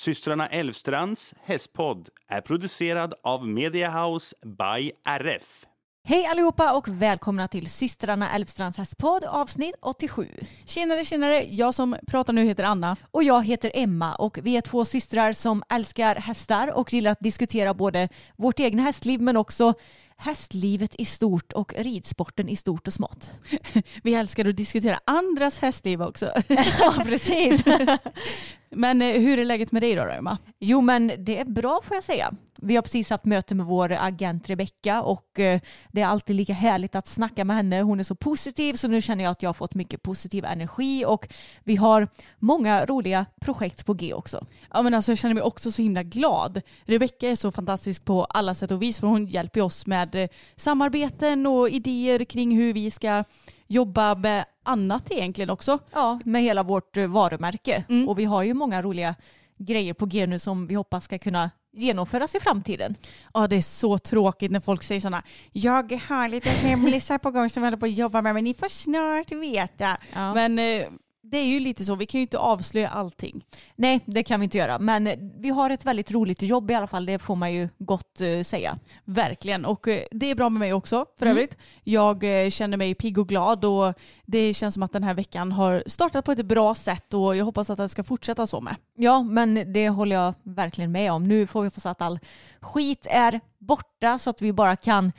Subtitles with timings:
[0.00, 5.66] systrarna Elvstrands hästpodd är producerad av Media House by RF.
[6.04, 10.28] Hej allihopa och välkomna till systrarna Älvstrands hästpodd avsnitt 87.
[10.66, 11.44] Tjenare, tjenare.
[11.50, 12.96] Jag som pratar nu heter Anna.
[13.10, 17.20] Och jag heter Emma och vi är två systrar som älskar hästar och gillar att
[17.20, 19.74] diskutera både vårt egna hästliv men också
[20.16, 23.30] hästlivet i stort och ridsporten i stort och smått.
[24.02, 26.32] Vi älskar att diskutera andras hästliv också.
[26.48, 27.64] ja, precis.
[28.70, 30.38] Men eh, hur är läget med dig då, Emma?
[30.58, 32.32] Jo, men det är bra får jag säga.
[32.62, 36.52] Vi har precis haft möte med vår agent Rebecka och eh, det är alltid lika
[36.52, 37.80] härligt att snacka med henne.
[37.80, 41.04] Hon är så positiv så nu känner jag att jag har fått mycket positiv energi
[41.04, 41.28] och
[41.64, 44.46] vi har många roliga projekt på G också.
[44.70, 46.60] Ja, men alltså, jag känner mig också så himla glad.
[46.84, 50.28] Rebecka är så fantastisk på alla sätt och vis för hon hjälper oss med eh,
[50.56, 53.24] samarbeten och idéer kring hur vi ska
[53.70, 55.78] jobba med annat egentligen också.
[55.92, 57.84] Ja, med hela vårt eh, varumärke.
[57.88, 58.08] Mm.
[58.08, 59.14] Och vi har ju många roliga
[59.58, 62.94] grejer på G nu som vi hoppas ska kunna genomföras i framtiden.
[63.34, 65.22] Ja, det är så tråkigt när folk säger sådana
[65.52, 68.54] jag har lite hemlisar på gång som jag håller på att jobba med men ni
[68.54, 69.98] får snart veta.
[70.14, 70.34] Ja.
[70.34, 70.86] Men eh,
[71.30, 73.44] det är ju lite så, vi kan ju inte avslöja allting.
[73.76, 74.78] Nej, det kan vi inte göra.
[74.78, 77.06] Men eh, vi har ett väldigt roligt jobb i alla fall.
[77.06, 78.78] Det får man ju gott eh, säga.
[79.04, 81.36] Verkligen, och eh, det är bra med mig också för Mm.
[81.36, 81.56] övrigt.
[81.84, 83.94] Jag eh, känner mig pigg och glad och
[84.26, 87.44] det känns som att den här veckan har startat på ett bra sätt och jag
[87.44, 88.76] hoppas att den ska fortsätta så med.
[88.96, 91.24] Ja, men det håller jag verkligen med om.
[91.24, 92.18] Nu får vi hoppas att all
[92.60, 95.12] skit är borta så att vi bara kan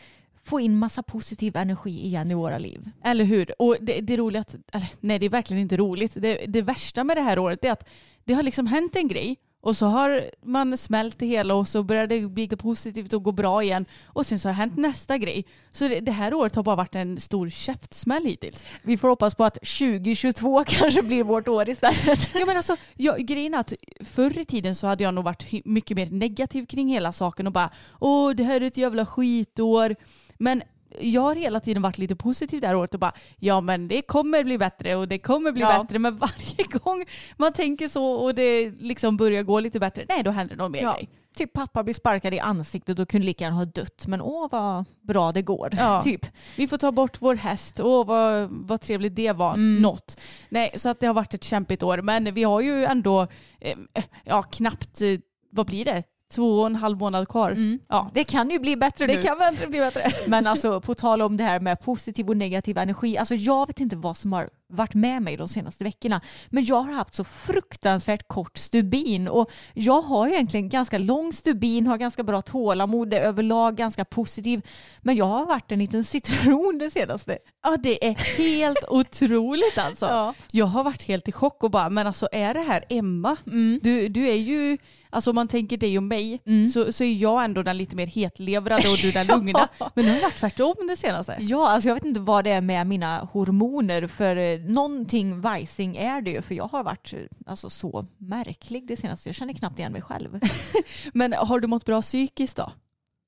[0.44, 2.90] få in massa positiv energi igen i våra liv.
[3.03, 3.62] Eller hur?
[3.62, 6.13] Och det, det är roligt, eller nej det är verkligen inte roligt.
[6.16, 7.90] Det, det värsta med det här året är att
[8.24, 11.84] det har liksom hänt en grej och så har man smält det hela och så
[11.84, 13.85] börjar det bli lite positivt och gå bra igen.
[14.06, 15.46] Och sen så har det hänt nästa grej.
[15.72, 18.66] Så det, det här året har bara varit en stor käftsmäll hittills.
[18.84, 22.30] Vi får hoppas på att 2022 kanske blir vårt år istället.
[22.34, 25.66] Ja men alltså, jag, grejen är att förr i tiden så hade jag nog varit
[25.66, 27.69] mycket mer negativ kring hela saken och bara
[28.00, 29.96] åh det här är ett jävla skitår.
[30.41, 30.63] Men
[31.00, 34.02] jag har hela tiden varit lite positiv det här året och bara ja men det
[34.02, 35.81] kommer bli bättre och det kommer bli Ja.
[35.84, 37.06] bättre men varje gång
[37.38, 40.81] man tänker så och det liksom börjar gå lite bättre nej då händer någon mer
[40.81, 40.94] Ja.
[40.94, 41.09] grej.
[41.35, 44.07] Typ pappa blir sparkad i ansiktet och kunde lika gärna ha dött.
[44.07, 45.69] Men åh vad bra det går.
[45.78, 46.01] Ja.
[46.03, 46.25] Typ.
[46.57, 47.80] Vi får ta bort vår häst.
[47.80, 49.53] Åh vad, vad trevligt det var.
[49.53, 49.81] Mm.
[49.81, 50.19] Något.
[50.50, 52.01] Nej, så att det har varit ett kämpigt år.
[52.01, 53.28] Men vi har ju ändå
[53.59, 53.78] eh,
[54.24, 55.07] ja, knappt, eh,
[55.51, 56.03] vad blir det?
[56.31, 57.52] Två och en halv månad kvar.
[57.52, 57.80] Mm.
[57.88, 59.22] Ja, Det kan ju bli bättre det nu.
[59.22, 60.03] kan väl bli bättre.
[60.28, 63.18] Men alltså på tal om det här med positiv och negativ energi.
[63.18, 66.22] Alltså jag vet inte vad som har varit med mig de senaste veckorna.
[66.50, 69.28] Men jag har haft så fruktansvärt kort stubin.
[69.28, 74.06] Och jag har ju egentligen ganska lång stubin, har ganska bra tålamod, är överlag ganska
[74.06, 74.62] positiv.
[75.02, 77.38] Men jag har varit en liten citron det senaste.
[77.64, 80.06] Ja, det är helt otroligt alltså.
[80.12, 80.34] Ja.
[80.52, 83.38] Jag har varit helt i chock och bara, men alltså är det här Emma?
[83.81, 84.78] Du, du är ju,
[85.10, 86.42] alltså om man tänker dig och mig,
[86.74, 89.70] så, så är jag ändå den lite mer hetlevrade och du den lugna.
[89.94, 91.36] Men nu har det varit tvärtom det senaste.
[91.40, 95.98] Ja, alltså jag vet inte vad det är med mina hormoner för eh, någonting vajsing
[95.98, 97.14] är det ju för jag har varit
[97.46, 99.30] alltså, så märklig det senaste.
[99.30, 100.40] Jag känner knappt igen mig själv.
[101.13, 102.72] Men har du mått bra psykiskt då?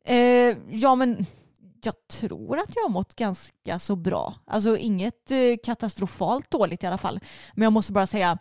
[0.05, 1.25] Eh, ja, men
[1.83, 4.35] jag tror att jag har mått ganska så bra.
[4.45, 7.19] Alltså inget eh, katastrofalt dåligt i alla fall.
[7.53, 8.37] Men jag måste bara säga,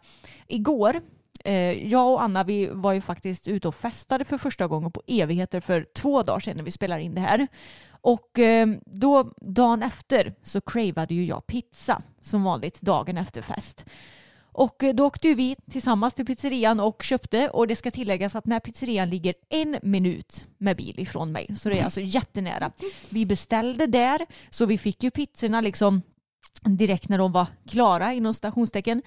[0.46, 1.00] igår,
[1.44, 5.02] Eh, jag och Anna vi var ju faktiskt ute och festade för första gången på
[5.06, 7.46] evigheter för två dagar sedan när vi spelar in det här.
[7.90, 13.84] Och eh, då dagen efter så cravade ju jag pizza som vanligt dagen efter fest.
[14.52, 18.34] Och eh, då åkte ju vi tillsammans till pizzerian och köpte och det ska tilläggas
[18.34, 21.56] att den här pizzerian ligger en minut med bil ifrån mig.
[21.56, 22.72] Så det är alltså jättenära.
[23.08, 26.02] Vi beställde där så vi fick ju pizzorna liksom
[26.62, 29.02] direkt när de var klara inom stationstecken.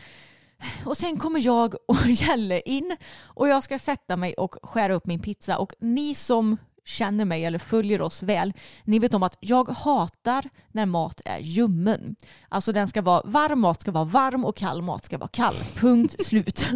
[0.86, 5.06] Och sen kommer jag och Jelle in och jag ska sätta mig och skära upp
[5.06, 5.58] min pizza.
[5.58, 8.54] Och ni som känner mig eller följer oss väl,
[8.84, 12.16] ni vet om att jag hatar när mat är ljummen.
[12.50, 15.56] Alltså den ska vara, varm mat ska vara varm och kall mat ska vara kall.
[15.76, 16.70] Punkt slut.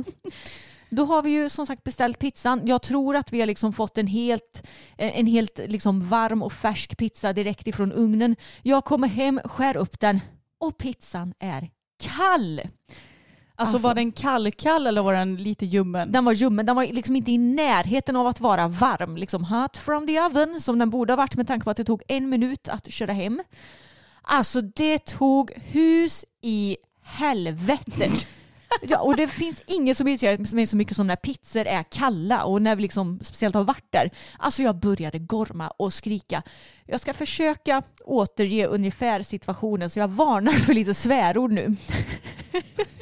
[0.90, 2.62] Då har vi ju som sagt beställt pizzan.
[2.66, 6.98] Jag tror att vi har liksom fått en helt, en helt liksom varm och färsk
[6.98, 8.36] pizza direkt ifrån ugnen.
[8.64, 10.20] Jag kommer hem, skär upp den
[10.60, 11.70] och pizzan är
[12.00, 12.62] kall.
[13.60, 16.12] Alltså, Alltså- var den kall-kall eller var den lite ljummen?
[16.12, 19.18] Den var ljummen, den var liksom inte i närheten av att vara varm.
[19.18, 21.84] Liksom hot from the oven som den borde ha varit med tanke på att det
[21.84, 23.44] tog en minut att köra hem.
[24.22, 28.10] Alltså det tog hus i helvete.
[28.82, 32.44] Ja, och det finns inget som irriterar mig så mycket som när pizzor är kalla
[32.44, 34.10] och när vi liksom speciellt har varit där.
[34.38, 36.44] Alltså jag började gorma och skrika.
[36.86, 41.76] Jag ska försöka återge ungefär situationen så jag varnar för lite svärord nu.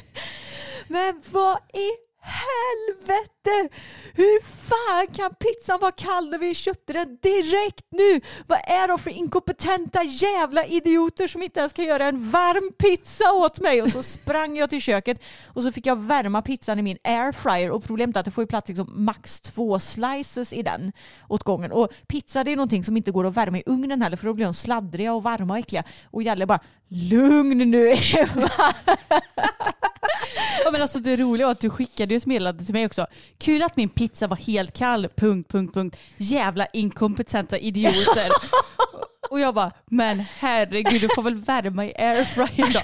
[0.88, 3.74] Men vad i helvete!
[4.14, 8.20] Hur fan kan pizzan vara kall när vi köpte den direkt nu?
[8.46, 13.32] Vad är de för inkompetenta jävla idioter som inte ens kan göra en varm pizza
[13.32, 13.82] åt mig?
[13.82, 17.70] Och så sprang jag till köket och så fick jag värma pizzan i min airfryer
[17.70, 20.92] och problemet är att det får ju plats liksom max två slices i den
[21.28, 21.72] åt gången.
[21.72, 24.34] Och pizza det är någonting som inte går att värma i ugnen heller för då
[24.34, 25.84] blir de sladdriga och varma och äckliga.
[26.10, 28.50] Och Jalle bara lugn nu Eva.
[30.64, 33.06] Ja, men alltså det roliga var att du skickade ett meddelande till mig också.
[33.38, 35.08] Kul att min pizza var helt kall.
[35.16, 35.96] Punkt, punkt, punkt.
[36.16, 38.30] Jävla inkompetenta idioter.
[39.30, 42.80] Och jag bara, men herregud du får väl värma i airfryern då.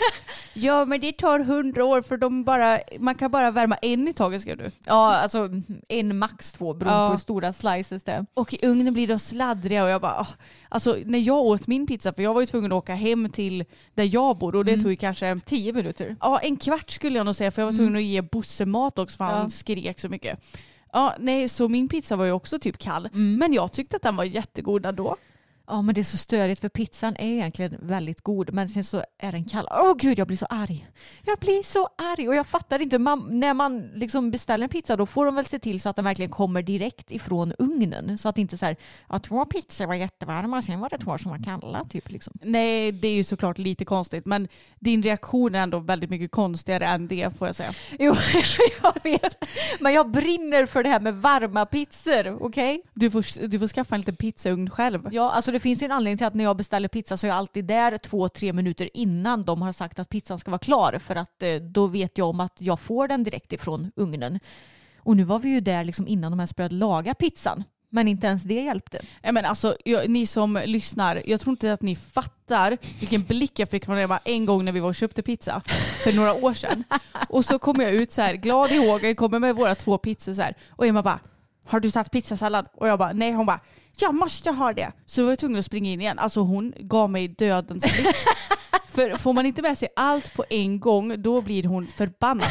[0.55, 4.13] Ja men det tar hundra år för de bara, man kan bara värma en i
[4.13, 4.71] taget skrev du.
[4.87, 5.49] Ja, alltså
[5.89, 7.07] en max två beroende Ja.
[7.09, 8.27] på hur stora slices det är.
[8.35, 10.29] Och i ugnen blir de sladdriga och jag bara, åh.
[10.69, 13.65] alltså när jag åt min pizza, för jag var ju tvungen att åka hem till
[13.95, 16.17] där jag bor och det tog ju kanske Tio minuter.
[16.21, 18.99] Ja, en kvart skulle jag nog säga för jag var tvungen att ge Bosse mat
[18.99, 19.49] också för han Ja.
[19.51, 20.41] skrek så mycket.
[20.93, 23.09] Ja, nej, så min pizza var ju också typ kall.
[23.13, 25.17] Men jag tyckte att den var jättegod ändå.
[25.67, 29.05] Ja men det är så störigt för pizzan är egentligen väldigt god men sen så
[29.19, 29.69] är den kall.
[29.71, 30.89] Åh gud jag blir så arg.
[31.25, 32.99] Jag blir så arg och jag fattar inte.
[32.99, 35.97] Man, när man liksom beställer en pizza då får de väl se till så att
[35.97, 38.19] den verkligen kommer direkt ifrån ugnen.
[38.19, 38.77] Så att det inte så här,
[39.09, 42.35] ja två pizzor var jättevarma sen var det två som var kalla typ liksom.
[42.43, 44.49] Nej, det är ju såklart lite konstigt men
[44.81, 47.73] din reaktion är ändå väldigt mycket konstigare än det får jag säga.
[47.99, 48.15] Jo
[48.83, 49.45] jag vet.
[49.81, 52.43] Men jag brinner för det här med varma pizzor.
[52.43, 52.83] Okej?
[52.95, 55.09] Du får, du får skaffa en liten pizzaugn själv.
[55.13, 57.29] Ja, alltså det finns ju en anledning till att när jag beställer pizza så är
[57.29, 60.99] jag alltid där två, tre minuter innan de har sagt att pizzan ska vara klar.
[60.99, 64.41] För att eh, då vet jag om att jag får den direkt ifrån ugnen.
[64.99, 67.65] Och nu var vi ju där liksom innan de ens började laga pizzan.
[67.91, 69.01] Men inte ens det hjälpte.
[69.23, 73.59] Ja, men alltså, jag, ni som lyssnar, jag tror inte att ni fattar vilken blick
[73.59, 75.63] jag fick från Emma en gång när vi var och köpte pizza
[76.05, 76.85] för några år sedan.
[77.29, 80.35] Och så kommer jag ut så här glad i hågen, kommer med våra två pizzor
[80.35, 80.55] så här.
[80.71, 81.21] Och Emma bara,
[81.65, 82.67] har du tagit pizzasallad?
[82.77, 83.33] Och jag bara, nej.
[83.33, 83.61] Hon bara,
[83.97, 84.93] jag måste ha det.
[85.07, 86.19] Så var jag tvungen att springa in igen.
[86.19, 88.17] Alltså hon gav mig dödens blick.
[88.89, 92.49] För får man inte med sig allt på en gång, då blir hon förbannad.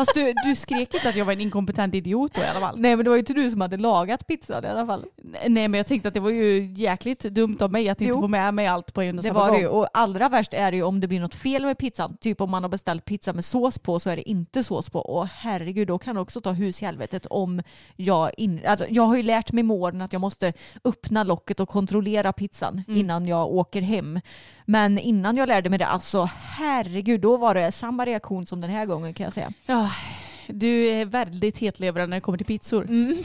[0.00, 2.80] Fast du, du skrek inte att jag var en inkompetent idiot då i alla fall.
[2.80, 5.04] Nej men det var ju inte du som hade lagat pizzan i alla fall.
[5.46, 8.20] Nej men jag tänkte att det var ju jäkligt dumt av mig att inte Jo.
[8.20, 9.56] få med mig allt på en och Det samma var gång.
[9.56, 9.68] det ju.
[9.68, 12.16] Och allra värst är det ju om det blir något fel med pizzan.
[12.20, 14.98] Typ om man har beställt pizza med sås på så är det inte sås på.
[15.00, 17.62] Och herregud, då kan det också ta hus i helvetet om
[17.96, 18.30] jag...
[18.36, 18.60] In...
[18.66, 20.52] Alltså, jag har ju lärt mig med åren att jag måste
[20.84, 24.20] öppna locket och kontrollera pizzan innan jag åker hem.
[24.64, 26.28] Men innan jag lärde mig det, alltså
[26.58, 29.52] herregud, då var det samma reaktion som den här gången kan jag säga.
[29.66, 29.94] Ja, Ah,
[30.46, 32.84] du är väldigt hetlevrad när det kommer till pizzor.
[32.84, 33.16] Mm.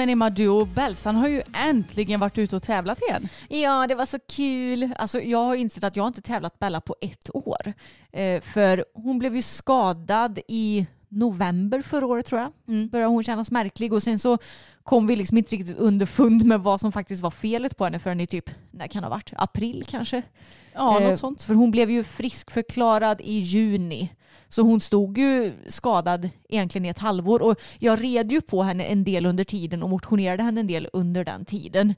[0.00, 3.28] Men Emma, du och Belsan har ju äntligen varit ute och tävlat igen.
[3.48, 4.94] Ja, det var så kul.
[4.98, 7.72] Alltså, jag har insett att jag inte tävlat Bella på ett år.
[8.12, 12.52] Eh, för hon blev ju skadad i november förra året tror jag.
[12.90, 14.38] Började hon kännas märklig och sen så
[14.82, 18.20] kom vi liksom inte riktigt underfund med vad som faktiskt var felet på henne förrän
[18.20, 19.32] i typ, när kan det ha varit?
[19.36, 20.22] April kanske?
[20.74, 21.42] Ja, Eh, något sånt.
[21.42, 24.10] För hon blev ju friskförklarad i juni.
[24.48, 28.84] Så hon stod ju skadad egentligen i ett halvår och jag red ju på henne
[28.84, 31.94] en del under tiden och motionerade henne en del under den tiden.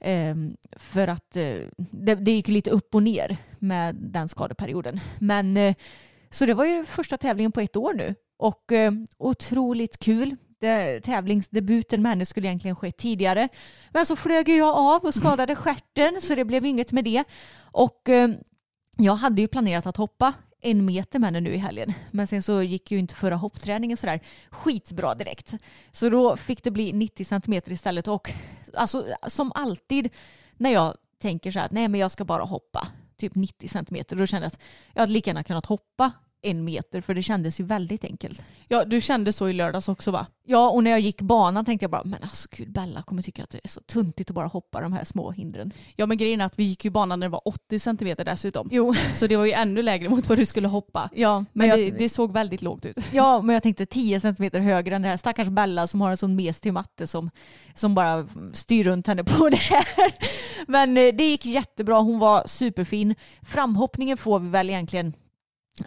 [0.00, 5.00] Ehm, för att eh, det, det gick lite upp och ner med den skadeperioden.
[5.18, 5.74] Men eh,
[6.30, 10.36] så det var ju första tävlingen på ett år nu och eh, otroligt kul.
[10.60, 13.48] Det, tävlingsdebuten med henne skulle egentligen ske tidigare.
[13.92, 17.24] Men så flög jag av och skadade stjärten så det blev inget med det.
[17.56, 18.28] Och eh,
[18.96, 20.34] jag hade ju planerat att hoppa
[20.64, 21.92] en meter med henne nu i helgen.
[22.10, 25.54] Men sen så gick ju inte förra hoppträningen sådär skitbra direkt.
[25.92, 28.30] Så då fick det bli 90 centimeter istället och
[28.74, 30.08] alltså som alltid
[30.56, 34.16] när jag tänker så här att nej men jag ska bara hoppa typ 90 centimeter
[34.16, 34.60] då kände jag att
[34.94, 36.12] jag hade lika gärna kunnat hoppa
[36.44, 38.44] en meter för det kändes ju väldigt enkelt.
[38.68, 40.26] Ja, du kände så i lördags också va?
[40.46, 43.42] Ja, och när jag gick banan tänkte jag bara, men alltså gud, Bella kommer tycka
[43.42, 45.72] att det är så tuntigt att bara hoppa de här små hindren.
[45.96, 48.68] Ja, men grejen är att vi gick ju banan när det var 80 centimeter dessutom.
[48.72, 48.94] Jo.
[49.14, 51.10] Så det var ju ännu lägre mot vad du skulle hoppa.
[51.14, 52.96] Ja, Men, men, jag, det, det såg väldigt lågt ut.
[53.12, 55.16] ja, men jag tänkte 10 centimeter högre än det här.
[55.16, 57.30] Stackars Bella som har en sån mes till matte som,
[57.74, 59.86] som bara styr runt henne på det här.
[60.66, 63.14] Men eh, det gick jättebra, hon var superfin.
[63.42, 65.12] Framhoppningen får vi väl egentligen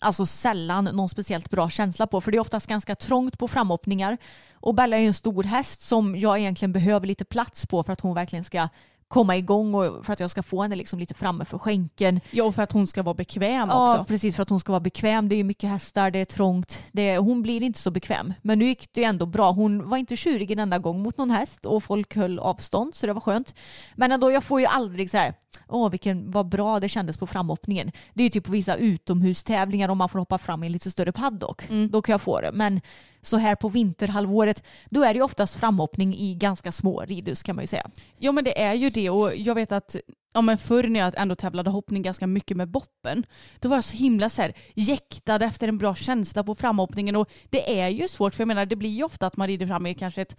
[0.01, 4.17] alltså sällan någon speciellt bra känsla på för det är oftast ganska trångt på framhoppningar
[4.53, 7.94] och Bella är ju en stor häst som jag egentligen behöver lite plats på för
[7.94, 8.70] att hon verkligen ska
[9.08, 12.20] komma igång och för att jag ska få henne liksom lite framme för skänken.
[12.32, 14.06] Ja, och för att hon ska vara bekväm Ja, också.
[14.06, 15.29] precis för att hon ska vara bekväm.
[15.29, 16.84] Det är ju mycket hästar, det är trångt.
[16.91, 18.34] Det, hon blir inte så bekväm.
[18.41, 19.51] Men nu gick det ändå bra.
[19.51, 23.08] Hon var inte tjurig en enda gång mot någon häst och folk höll avstånd så
[23.08, 23.56] det var skönt.
[23.96, 25.34] Men ändå, jag får ju aldrig så här,
[25.68, 27.92] åh vilken, vad bra det kändes på framhoppningen.
[28.14, 30.92] Det är ju typ på vissa utomhustävlingar om man får hoppa fram i en lite
[30.92, 31.64] större paddock.
[31.90, 32.52] Då kan jag få det.
[32.52, 32.82] Men
[33.22, 37.56] så här på vinterhalvåret, då är det ju oftast framhoppning i ganska små ridhus kan
[37.56, 37.90] man ju säga.
[38.18, 39.96] Ja men det är ju det och jag vet att
[40.34, 43.26] ja, men förr när jag ändå tävlade hoppning ganska mycket med boppen
[43.60, 47.30] då var jag så himla så här jäktad efter en bra känsla på framhoppningen och
[47.50, 49.86] det är ju svårt för jag menar det blir ju ofta att man rider fram
[49.86, 50.36] i kanske ett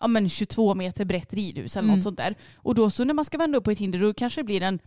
[0.00, 1.96] ja, men 22 meter brett ridhus eller Mm.
[1.96, 4.14] något sånt där och då så när man ska vända upp på ett hinder då
[4.14, 4.78] kanske det blir en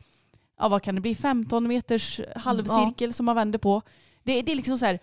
[0.60, 3.82] ja vad kan det bli 15 meters halvcirkel som man vänder på.
[4.24, 5.00] Det, det är liksom så här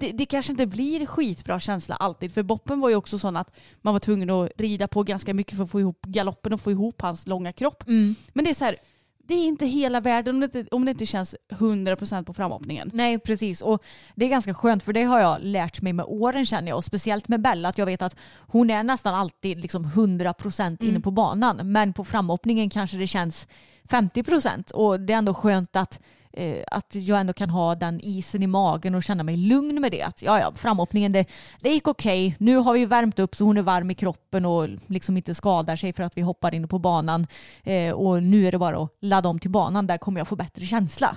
[0.00, 2.34] det, det kanske inte blir skitbra känsla alltid.
[2.34, 5.56] För Boppen var ju också sån att man var tvungen att rida på ganska mycket
[5.56, 7.84] för att få ihop galoppen och få ihop hans långa kropp.
[8.32, 8.76] Men det är så här,
[9.24, 12.90] det är inte hela världen om det inte, om det inte känns 100% på framhoppningen.
[12.94, 13.60] Nej, precis.
[13.60, 13.84] Och
[14.14, 16.76] det är ganska skönt för det har jag lärt mig med åren känner jag.
[16.76, 21.00] Och speciellt med Bella att jag vet att hon är nästan alltid liksom 100% inne
[21.00, 21.72] på banan.
[21.72, 23.46] Men på framhoppningen kanske det känns
[23.88, 26.00] 50% och det är ändå skönt att
[26.32, 29.92] eh, att jag ändå kan ha den isen i magen och känna mig lugn med
[29.92, 30.02] det.
[30.02, 31.26] Att ja, ja, framhoppningen det,
[31.60, 32.36] det gick okej.
[32.38, 35.76] Nu har vi värmt upp så hon är varm i kroppen och liksom inte skadar
[35.76, 37.26] sig för att vi hoppar in på banan.
[37.62, 39.86] Eh, och nu är det bara att ladda om till banan.
[39.86, 41.16] Där kommer jag få bättre känsla.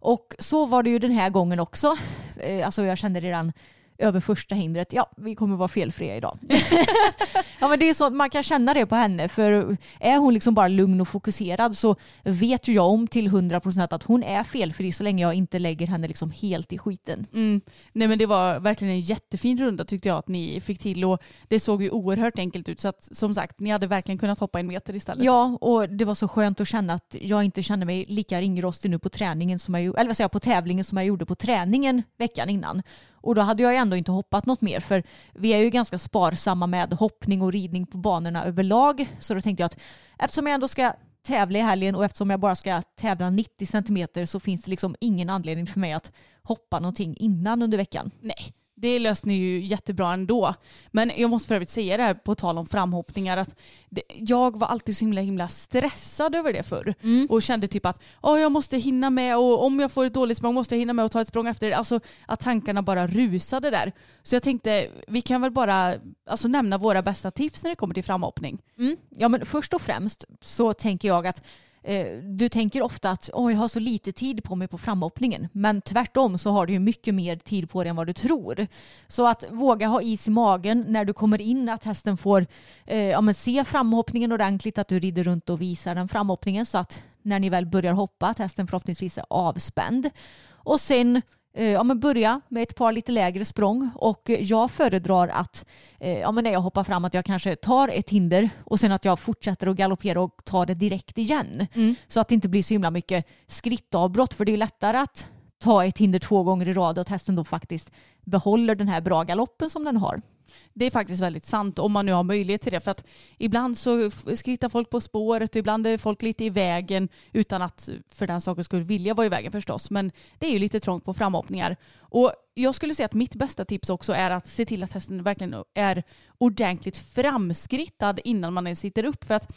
[0.00, 1.96] Och så var det ju den här gången också.
[2.40, 3.52] Eh, Alltså jag kände redan
[3.98, 6.38] över första hindret, ja vi kommer vara felfria idag.
[7.60, 10.34] ja men det är så att man kan känna det på henne för är hon
[10.34, 14.44] liksom bara lugn och fokuserad så vet ju jag om till 100% att hon är
[14.44, 17.26] felfri så länge jag inte lägger henne liksom helt i skiten.
[17.32, 17.60] Mm.
[17.92, 21.22] Nej men det var verkligen en jättefin runda tyckte jag att ni fick till och
[21.48, 24.60] det såg ju oerhört enkelt ut så att som sagt ni hade verkligen kunnat hoppa
[24.60, 25.24] en meter istället.
[25.24, 28.90] Ja, och det var så skönt att känna att jag inte kände mig lika ringrostig
[28.90, 31.34] nu på träningen som jag, eller vad säger jag, på tävlingen som jag gjorde på
[31.34, 32.82] träningen veckan innan.
[33.24, 35.02] Och då hade jag ändå inte hoppat något mer för
[35.32, 39.08] vi är ju ganska sparsamma med hoppning och ridning på banorna överlag.
[39.18, 39.78] Så då tänkte jag att
[40.18, 40.92] eftersom jag ändå ska
[41.26, 44.96] tävla i helgen och eftersom jag bara ska tävla 90 centimeter så finns det liksom
[45.00, 46.12] ingen anledning för mig att
[46.42, 48.10] hoppa någonting innan under veckan.
[48.20, 50.54] Nej, det löste ni ju jättebra ändå.
[50.90, 53.56] Men jag måste för övrigt säga det här på tal om framhoppningar att
[53.90, 56.94] det, jag var alltid så himla himla stressad över det förr
[57.28, 60.38] och kände typ att oh, jag måste hinna med och om jag får ett dåligt
[60.38, 61.76] språng måste jag hinna med och ta ett språng efter det.
[61.76, 63.92] Alltså att tankarna bara rusade där.
[64.22, 65.94] Så jag tänkte vi kan väl bara
[66.26, 68.58] alltså, nämna våra bästa tips när det kommer till framhoppning.
[68.78, 68.96] Mm.
[69.10, 71.42] Ja, men först och främst så tänker jag att
[71.86, 75.48] Eh, du tänker ofta att oh, jag har så lite tid på mig på framhoppningen.
[75.52, 78.66] Men tvärtom så har du ju mycket mer tid på dig än vad du tror.
[79.08, 82.46] Så att våga ha is i magen när du kommer in, att hästen får
[82.86, 86.78] eh, ja, men se framhoppningen ordentligt, att du rider runt och visar den framhoppningen så
[86.78, 90.10] att när ni väl börjar hoppa att hästen förhoppningsvis är avspänd.
[90.50, 91.22] Och sen
[91.62, 95.66] ja, men börja med ett par lite lägre språng och eh, jag föredrar att
[96.00, 98.92] eh, ja, men när jag hoppar fram att jag kanske tar ett hinder och sen
[98.92, 101.66] att jag fortsätter att galoppera och tar det direkt igen.
[102.06, 105.84] Så att det inte blir så himla mycket skrittavbrott för det är lättare att ta
[105.84, 107.90] ett hinder två gånger i rad och att hästen då faktiskt
[108.24, 110.22] behåller den här bra galoppen som den har.
[110.72, 112.80] Det är faktiskt väldigt sant om man nu har möjlighet till det.
[112.80, 113.04] För att
[113.38, 117.88] ibland så skrittar folk på spåret och ibland är folk lite i vägen utan att
[118.08, 119.90] för den saken skulle vilja vara i vägen förstås.
[119.90, 121.76] Men det är ju lite trångt på framhoppningar.
[121.98, 125.22] Och jag skulle säga att mitt bästa tips också är att se till att hästen
[125.22, 126.02] verkligen är
[126.38, 129.24] ordentligt framskrittad innan man ens sitter upp.
[129.24, 129.50] För att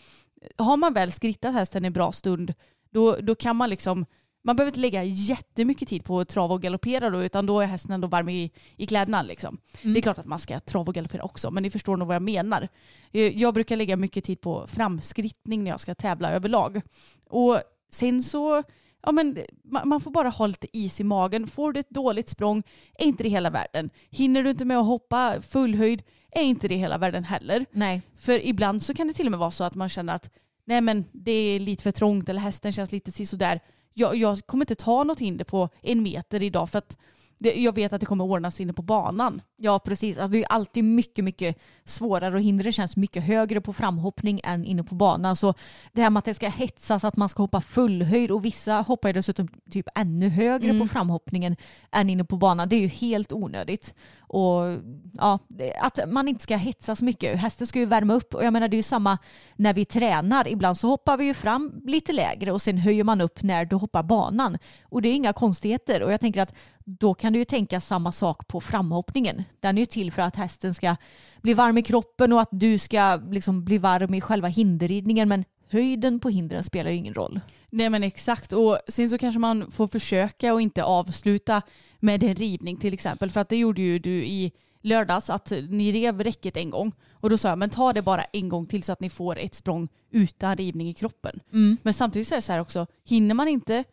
[0.58, 2.54] har man väl skrittat hästen en bra stund
[2.90, 4.06] då, då kan man liksom
[4.48, 7.66] man behöver inte lägga jättemycket tid på att trava och galoppera då utan då är
[7.66, 9.22] hästen ändå varm i, i kläderna.
[9.22, 9.58] Liksom.
[9.82, 9.94] Mm.
[9.94, 12.16] Det är klart att man ska trava och galoppera också men ni förstår nog vad
[12.16, 12.68] jag menar.
[13.12, 16.82] Eh, Jag brukar lägga mycket tid på framskrittning när jag ska tävla överlag.
[17.30, 17.62] Och
[17.92, 18.64] sen så,
[19.02, 21.48] ja men man man får bara ha lite is i magen.
[21.48, 22.64] Får du ett dåligt språng
[22.98, 23.90] är inte det hela världen.
[24.10, 27.66] Hinner du inte med att hoppa full höjd är inte det hela världen heller.
[27.72, 28.02] Nej.
[28.18, 30.30] För ibland så kan det till och med vara så att man känner att
[30.66, 33.60] nej men det är lite för trångt eller hästen känns lite sisådär.
[34.00, 36.98] Jag, jag kommer inte ta något hinder på en meter idag för att
[37.40, 39.42] det, jag vet att det kommer ordnas inne på banan.
[39.58, 43.74] Ja precis, alltså, det är alltid mycket, mycket svårare och hindret känns mycket högre på
[43.74, 45.36] framhoppning än inne på banan.
[45.36, 45.54] Så
[45.94, 49.10] det här med att det ska hetsas att man ska hoppa fullhöjd och vissa hoppar
[49.10, 50.80] ju dessutom typ ännu högre Mm.
[50.80, 51.56] på framhoppningen
[51.92, 52.70] än inne på banan.
[52.70, 53.94] Det är ju helt onödigt.
[54.20, 54.64] Och
[55.14, 55.40] ja,
[55.82, 57.40] att man inte ska hetsa så mycket.
[57.40, 59.18] Hästen ska ju värma upp och jag menar det är ju samma
[59.56, 60.48] när vi tränar.
[60.48, 63.76] Ibland så hoppar vi ju fram lite lägre och sen höjer man upp när du
[63.76, 64.58] hoppar banan.
[64.84, 66.54] Och det är inga konstigheter och jag tänker att
[66.88, 69.44] då kan du ju tänka samma sak på framhoppningen.
[69.60, 70.96] Den är ju till för att hästen ska
[71.42, 75.46] bli varm i kroppen och att du ska liksom bli varm i själva hinderridningen men
[75.70, 77.40] höjden på hindren spelar ju ingen roll.
[77.70, 81.62] Nej men exakt och sen så kanske man får försöka och inte avsluta
[82.00, 83.32] med en rivning till exempel.
[83.32, 84.52] För att det gjorde ju du i
[84.82, 86.92] lördags att ni rev räcket en gång.
[87.12, 89.38] Och då sa jag men ta det bara en gång till så att ni får
[89.38, 91.40] ett språng utan rivning i kroppen.
[91.84, 93.84] Men samtidigt så är det så här också, hinner man inte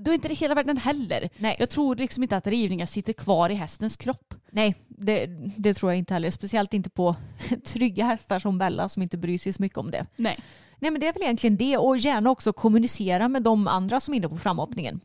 [0.00, 1.28] då är inte det hela världen heller.
[1.38, 1.56] Nej.
[1.58, 4.34] Jag tror liksom inte att rivningar sitter kvar i hästens kropp.
[4.50, 6.30] Nej, det, det tror jag inte heller.
[6.30, 7.16] Speciellt inte på
[7.64, 10.06] trygga hästar som Bella som inte bryr sig så mycket om det.
[10.16, 10.38] Nej.
[10.78, 14.14] Nej men det är väl egentligen det och gärna också kommunicera med de andra som
[14.14, 15.00] är inne på framhoppningen.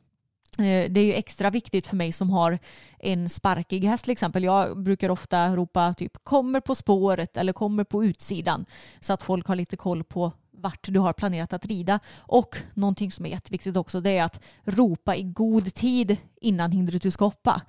[0.57, 2.59] Eh, Det är ju extra viktigt för mig som har
[2.99, 4.43] en sparkig häst till exempel.
[4.43, 8.65] Jag brukar ofta ropa typ kommer på spåret eller kommer på utsidan
[8.99, 11.99] så att folk har lite koll på vart du har planerat att rida.
[12.17, 17.01] Och någonting som är jätteviktigt också det är att ropa i god tid innan hindret
[17.01, 17.61] du ska hoppa.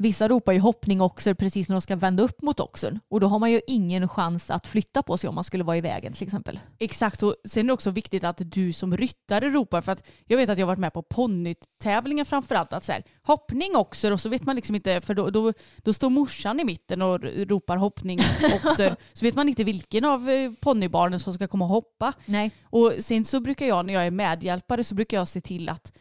[0.00, 3.26] Vissa ropar ju hoppning också precis när de ska vända upp mot oxen och då
[3.26, 6.12] har man ju ingen chans att flytta på sig om man skulle vara i vägen
[6.12, 6.60] till exempel.
[6.78, 10.36] Exakt och sen är det också viktigt att du som ryttare ropar för att jag
[10.36, 14.20] vet att jag har varit med på ponnytävlingar framförallt att så här, hoppning också och
[14.20, 17.76] så vet man liksom inte för då, då, då står morsan i mitten och ropar
[17.76, 18.20] hoppning
[18.54, 22.12] också så vet man inte vilken av eh, ponnybarnen som ska komma och hoppa.
[22.24, 22.50] Nej.
[22.62, 25.92] Och sen så brukar jag när jag är medhjälpare så brukar jag se till att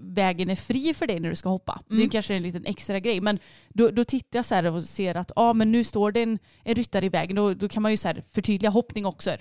[0.00, 1.80] vägen är fri för dig när du ska hoppa.
[1.88, 4.82] Det är kanske en liten extra grej men då, då tittar jag så här och
[4.82, 7.82] ser att ah, men nu står det en, en ryttare i vägen och då kan
[7.82, 9.36] man ju så här förtydliga hoppning också.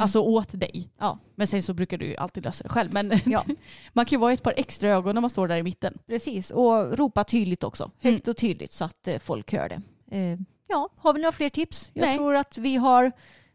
[0.00, 0.90] Alltså åt dig.
[0.98, 1.18] Ja.
[1.34, 2.92] Men sen så brukar du ju alltid lösa det själv.
[2.92, 3.44] Men Ja.
[3.92, 5.98] man kan ju vara ett par extra ögon när man står där i mitten.
[6.06, 7.90] Precis, och ropa tydligt också.
[8.00, 9.82] Högt och tydligt så att eh, folk hör det.
[10.16, 11.90] Eh, ja, har vi några fler tips?
[11.94, 12.16] Jag Nej.
[12.16, 13.12] tror att vi har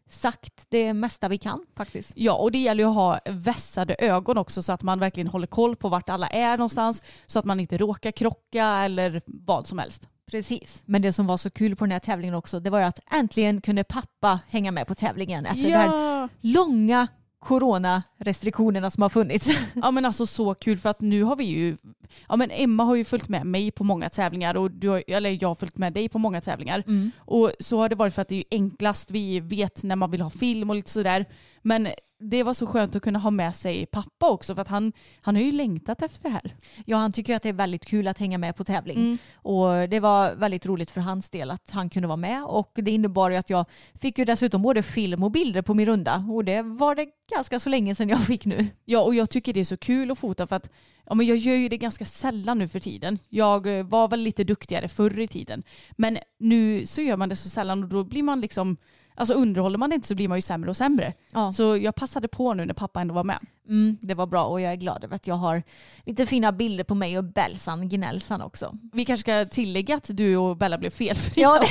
[0.08, 2.12] sagt det mesta vi kan faktiskt.
[2.14, 5.46] Ja, och det gäller ju att ha vässade ögon också så att man verkligen håller
[5.46, 9.78] koll på vart alla är någonstans så att man inte råkar krocka eller vad som
[9.78, 10.08] helst.
[10.30, 10.82] Precis.
[10.84, 13.00] Men det som var så kul på den här tävlingen också det var ju att
[13.12, 17.08] äntligen kunde pappa hänga med på tävlingen efter de här långa
[17.44, 19.48] coronarestriktionerna som har funnits.
[19.82, 21.76] Ja men alltså så kul för att nu har vi ju,
[22.28, 25.38] ja men Emma har ju följt med mig på många tävlingar och du har, eller
[25.42, 26.82] jag har följt med dig på många tävlingar.
[27.18, 30.10] Och så har det varit för att det är ju enklast, vi vet när man
[30.10, 31.24] vill ha film och lite sådär.
[31.62, 31.88] Men
[32.30, 35.34] det var så skönt att kunna ha med sig pappa också för att han, han
[35.34, 36.54] har ju längtat efter det här.
[36.86, 38.96] Ja, han tycker att det är väldigt kul att hänga med på tävling.
[38.96, 39.18] Mm.
[39.34, 42.44] Och det var väldigt roligt för hans del att han kunde vara med.
[42.44, 43.66] Och det innebar ju att jag
[44.00, 46.24] fick ju dessutom både film och bilder på min runda.
[46.30, 48.66] Och det var det ganska så länge sedan jag fick nu.
[48.84, 50.70] Ja och jag tycker det är så kul att fota för att
[51.06, 53.18] ja, men jag gör ju det ganska sällan nu för tiden.
[53.28, 55.62] Jag eh, var väl lite duktigare förr i tiden.
[55.96, 58.76] Men nu så gör man det så sällan och då blir man liksom,
[59.14, 61.12] alltså underhåller man det inte så blir man ju sämre och sämre.
[61.32, 61.52] Ja.
[61.52, 63.38] Så jag passade på nu när pappa ändå var med.
[63.68, 65.62] Mm, det var bra och jag är glad över att jag har
[66.06, 68.74] lite fina bilder på mig och Belsan Gnällsan också.
[68.92, 71.42] Vi kanske ska tillägga att du och Bella blev felfria.
[71.48, 71.66] Ja, det,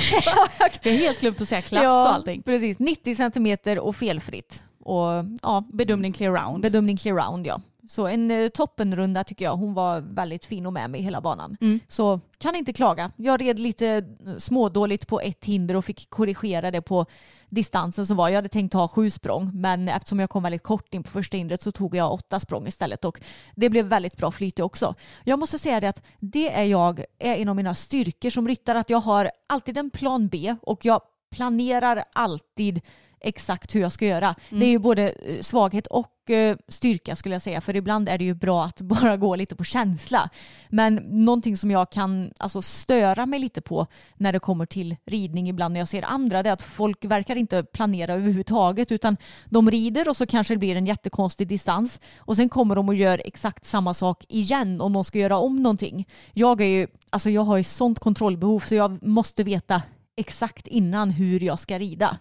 [0.89, 2.41] Jag har helt glömt att säga klass och allting.
[2.43, 2.79] precis.
[2.79, 4.63] 90 centimeter och felfritt.
[4.85, 5.07] Och
[5.41, 6.61] ja, Bedömning clear round.
[6.63, 7.61] bedömning clear round ja.
[7.87, 9.55] Så en eh, toppenrunda tycker jag.
[9.55, 11.57] Hon var väldigt fin och med mig hela banan.
[11.61, 11.79] Mm.
[11.87, 13.11] Så kan inte klaga.
[13.15, 14.03] Jag red lite eh,
[14.37, 17.05] smådåligt på ett hinder och fick korrigera det på
[17.49, 18.29] distansen som var.
[18.29, 21.37] Jag hade tänkt ta sju språng men eftersom jag kom väldigt kort in på första
[21.37, 23.21] hindret så tog jag åtta språng istället och
[23.55, 24.95] det blev väldigt bra flyt också.
[25.23, 28.79] Jag måste säga det att det är jag är en av mina styrkor som ryttare
[28.79, 32.81] att jag har alltid en plan B och jag planerar alltid
[33.23, 34.35] exakt hur jag ska göra.
[34.49, 37.61] Det är ju både eh, svaghet och eh, styrka skulle jag säga.
[37.61, 40.29] För ibland är det ju bra att bara gå lite på känsla.
[40.69, 45.49] Men någonting som jag kan alltså, störa mig lite på när det kommer till ridning
[45.49, 49.71] ibland när jag ser andra det är att folk verkar inte planera överhuvudtaget utan de
[49.71, 53.21] rider och så kanske det blir en jättekonstig distans och sen kommer de och gör
[53.25, 56.07] exakt samma sak igen om de ska göra om någonting.
[56.33, 59.81] Jag, är ju, alltså, jag har ju sånt kontrollbehov så jag måste veta
[60.15, 62.17] exakt innan hur jag ska rida.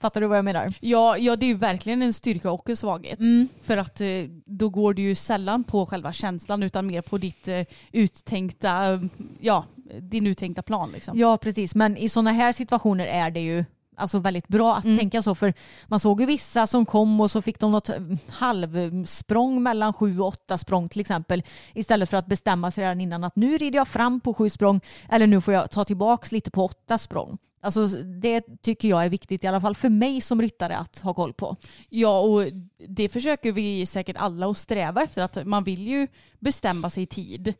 [0.00, 0.74] Fattar du vad jag menar?
[0.80, 3.20] Ja, ja, det är ju verkligen en styrka och en svaghet.
[3.20, 3.48] Mm.
[3.62, 4.06] För att eh,
[4.46, 9.00] då går du ju sällan på själva känslan utan mer på ditt eh, uttänkta,
[9.40, 9.64] ja,
[10.00, 11.18] din uttänkta plan liksom.
[11.18, 11.74] Ja, precis.
[11.74, 13.64] Men i sådana här situationer är det ju
[13.96, 14.98] alltså väldigt bra att Mm.
[14.98, 15.34] tänka så.
[15.34, 15.54] För
[15.86, 17.96] man såg ju vissa som kom och så fick de något eh,
[18.28, 21.42] halvsprång mellan sju och åtta språng till exempel.
[21.74, 24.80] Istället för att bestämma sig redan innan att nu rider jag fram på sju språng
[25.10, 27.38] eller nu får jag ta tillbaks lite på åtta språng.
[27.60, 27.86] Alltså
[28.20, 31.32] det tycker jag är viktigt i alla fall för mig som ryttare att ha koll
[31.32, 31.56] på.
[31.88, 32.44] Ja, och
[32.88, 35.22] det försöker vi säkert alla att sträva efter.
[35.22, 36.06] att Man vill ju
[36.38, 37.54] bestämma sig i tid.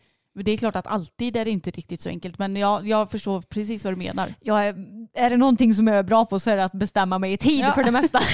[0.44, 3.42] Det är klart att alltid är det inte riktigt så enkelt, men jag, jag förstår
[3.42, 4.34] precis vad du menar.
[4.44, 4.74] Är,
[5.14, 7.36] är det någonting som jag är bra på så är det att bestämma mig i
[7.36, 7.72] tid Ja.
[7.72, 8.20] för det mesta.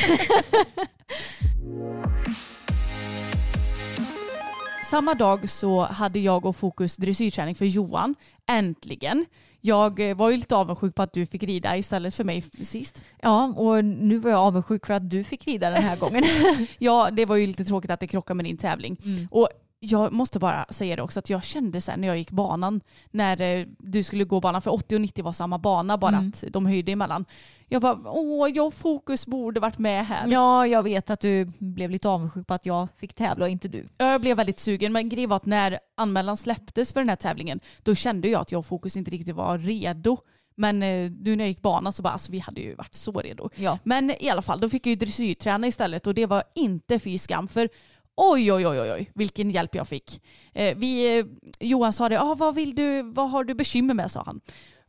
[4.90, 8.14] Samma dag så hade jag och Fokus dressyrträning för Johan.
[8.46, 9.26] Äntligen.
[9.66, 13.04] Jag eh, var ju lite avundsjuk på att du fick rida istället för mig sist.
[13.22, 16.24] ja, och nu var jag avundsjuk för att du fick rida den här gången.
[16.78, 18.96] Ja, det var ju lite tråkigt att det krockade med din tävling.
[19.30, 19.48] Och
[19.84, 23.40] jag måste bara säga det också att jag kände sen när jag gick banan, när
[23.40, 26.66] eh, du skulle gå banan, för 80 och 90 var samma bana, bara att de
[26.66, 27.24] höjde emellan.
[27.68, 30.28] Jag bara, åh, jag Fokus borde varit med här.
[30.28, 33.68] Ja, jag vet att du blev lite avundsjuk på att jag fick tävla och inte
[33.68, 33.86] du.
[33.98, 37.16] Ja, Jag blev väldigt sugen, men grejen var att när anmälan släpptes för den här
[37.16, 40.16] tävlingen, då kände jag att jag Fokus inte riktigt var redo.
[40.56, 43.12] Men eh, nu när jag gick banan så bara, alltså vi hade ju varit så
[43.20, 43.50] redo.
[43.56, 43.78] Ja.
[43.84, 47.18] Men i alla fall, då fick jag ju dressyrträna istället och det var inte fy
[47.18, 47.68] skam för
[48.16, 50.22] oj, oj, oj, oj, oj, vilken hjälp jag fick.
[50.52, 51.26] Eh, vi, eh,
[51.60, 54.40] Johan sa det, ah, vad, vill du, vad har du bekymmer med, sa han.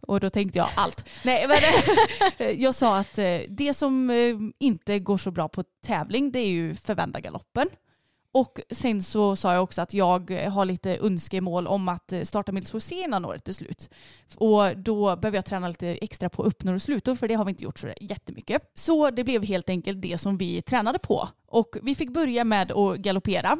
[0.07, 1.05] Och då tänkte jag allt.
[1.23, 1.57] Nej, men
[2.61, 6.49] jag sa att eh, det som eh, inte går så bra på tävling det är
[6.49, 7.67] ju förvända galoppen.
[8.35, 12.21] Och sen så sa jag också att jag eh, har lite önskemål om att eh,
[12.21, 13.89] starta Millsfors innan året är slut.
[14.35, 17.49] Och då behöver jag träna lite extra på öppnor och slutor för det har vi
[17.49, 18.71] inte gjort så jättemycket.
[18.73, 21.29] Så det blev helt enkelt det som vi tränade på.
[21.47, 23.57] Och vi fick börja med att galoppera.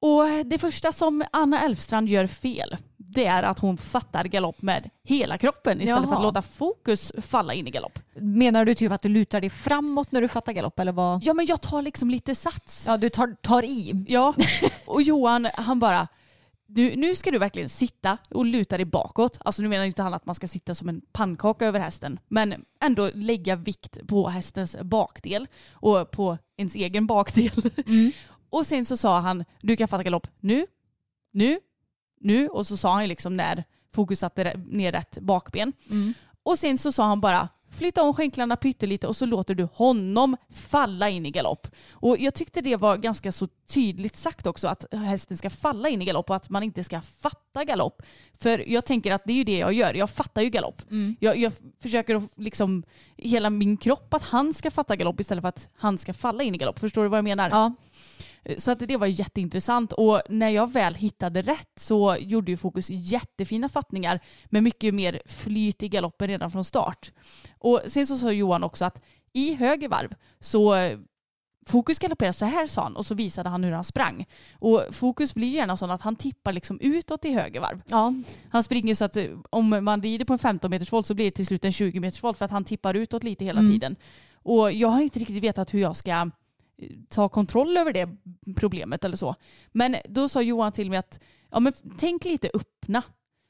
[0.00, 2.76] Och det första som Anna Elfstrand gör fel
[3.14, 6.16] det är att hon fattar galopp med hela kroppen istället för Jaha.
[6.16, 7.98] att låta fokus falla in i galopp.
[8.14, 11.20] Menar du typ att du lutar dig framåt när du fattar galopp eller vad?
[11.24, 12.84] Ja men jag tar liksom lite sats.
[12.86, 14.04] Ja, du tar, tar i.
[14.08, 14.34] Ja,
[14.86, 16.08] och Johan han bara
[16.66, 19.38] du, nu ska du verkligen sitta och luta dig bakåt.
[19.40, 22.20] Alltså nu menar inte han att man ska sitta som en pannkaka över hästen.
[22.28, 27.72] Men ändå lägga vikt på hästens bakdel och på ens egen bakdel.
[28.50, 30.66] Och sen så sa han, du kan fatta galopp nu,
[31.32, 31.60] nu,
[32.20, 32.48] nu.
[32.48, 35.72] Och så sa han ju liksom när fokus satte ner rätt bakben.
[36.42, 40.36] Och sen så sa han bara, flytta om skänklarna pyttelite och så låter du honom
[40.50, 41.66] falla in i galopp.
[41.92, 46.02] Och jag tyckte det var ganska så tydligt sagt också att hästen ska falla in
[46.02, 48.02] i galopp och att man inte ska fatta galopp.
[48.40, 50.82] För jag tänker att det är ju det jag gör, jag fattar ju galopp.
[51.20, 51.52] Jag, jag
[51.82, 52.82] försöker att liksom
[53.16, 56.54] hela min kropp att han ska fatta galopp istället för att han ska falla in
[56.54, 56.78] i galopp.
[56.78, 57.48] Förstår du vad jag menar?
[57.50, 57.74] Ja.
[58.58, 62.90] Så att det var jätteintressant och när jag väl hittade rätt så gjorde ju Fokus
[62.90, 67.12] jättefina fattningar med mycket mer flyt i galoppen redan från start.
[67.58, 70.98] Och sen så sa Johan också att i höger varv så eh,
[71.66, 74.26] Fokus galopperar så här sa han och så visade han hur han sprang.
[74.60, 77.82] Och Fokus blir gärna sån att han tippar liksom utåt i höger varv.
[77.86, 78.14] Ja.
[78.50, 81.24] Han springer så att eh, om man rider på en 15 meters volt så blir
[81.24, 83.72] det till slut en 20 meters volt för att han tippar utåt lite hela Mm.
[83.72, 83.96] tiden.
[84.42, 86.24] Och jag har inte riktigt vetat hur jag ska eh,
[87.08, 88.08] ta kontroll över det
[88.56, 89.34] problemet eller så.
[89.72, 93.02] Men då sa Johan till mig att ja, men tänk lite öppna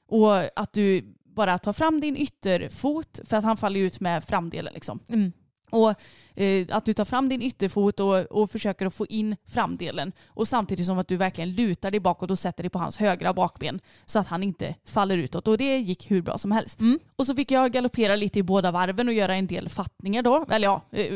[0.09, 4.75] och att du bara tar fram din ytterfot för att han faller ut med framdelen
[4.75, 5.01] liksom.
[5.09, 5.33] Mm.
[5.71, 5.95] Och
[6.35, 10.49] eh, att du tar fram din ytterfot och, och försöker att få in framdelen och
[10.49, 13.81] samtidigt som att du verkligen lutar dig bakåt och sätter dig på hans högra bakben
[14.07, 16.81] så att han inte faller utåt och det gick hur bra som helst.
[16.81, 16.99] Mm.
[17.17, 20.47] Och så fick jag galoppera lite i båda varven och göra en del fattningar då.
[20.51, 21.15] Eller ja, eh,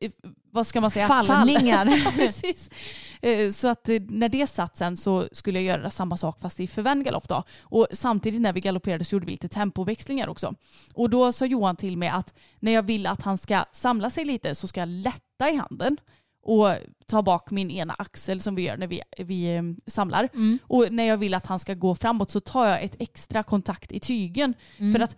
[0.00, 0.10] eh,
[0.50, 1.08] vad ska man säga?
[1.08, 1.84] Fallningar.
[1.84, 1.98] Fall.
[2.04, 2.70] Ja, Precis.
[3.22, 6.60] Eh, Så att eh, när det satt sen så skulle jag göra samma sak fast
[6.60, 7.42] i förvänd galopp då.
[7.62, 10.54] Och samtidigt när vi galopperade så gjorde vi lite tempoväxlingar också.
[10.94, 14.24] Och då sa Johan till mig att när jag vill att han ska samla sig
[14.24, 15.96] lite så ska jag lätta i handen
[16.42, 16.74] och
[17.06, 20.28] ta bak min ena axel som vi gör när vi, vi eh, samlar.
[20.62, 23.92] Och när jag vill att han ska gå framåt så tar jag ett extra kontakt
[23.92, 24.54] i tygen.
[24.76, 25.16] För att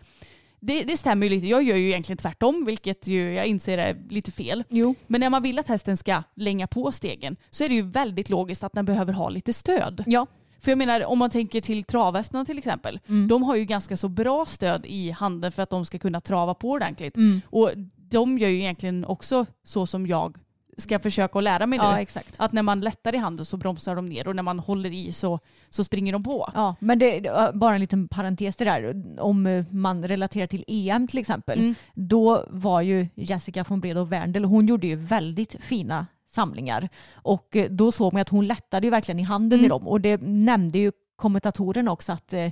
[0.60, 1.46] det, det stämmer ju lite.
[1.46, 4.64] Jag gör ju egentligen tvärtom, vilket ju jag inser är lite fel.
[4.68, 4.94] Jo.
[5.06, 8.30] Men när man vill att hästen ska länga på stegen så är det ju väldigt
[8.30, 10.04] logiskt att den behöver ha lite stöd.
[10.06, 10.26] Ja.
[10.60, 13.00] För jag menar om man tänker till travhästarna till exempel.
[13.08, 13.28] Mm.
[13.28, 16.54] De har ju ganska så bra stöd i handen för att de ska kunna trava
[16.54, 17.16] på ordentligt.
[17.16, 17.40] Mm.
[17.44, 20.36] Och de gör ju egentligen också så som jag
[20.80, 21.84] ska försöka att lära mig nu.
[21.84, 22.34] Ja, exakt.
[22.36, 25.12] Att när man lättar i handen så bromsar de ner och när man håller i
[25.12, 25.38] så,
[25.70, 26.50] så springer de på.
[26.54, 29.02] Ja, men det, bara en liten parentes det där.
[29.20, 31.58] Om eh, man relaterar till EM till exempel.
[31.58, 31.74] Mm.
[31.94, 36.88] Då var ju Jessica von Bredow Werndl, hon gjorde ju väldigt fina samlingar.
[37.12, 39.68] Och eh, då såg man att hon lättade ju verkligen i handen i Mm.
[39.68, 39.88] dem.
[39.88, 42.50] Och det nämnde ju kommentatorerna också att eh,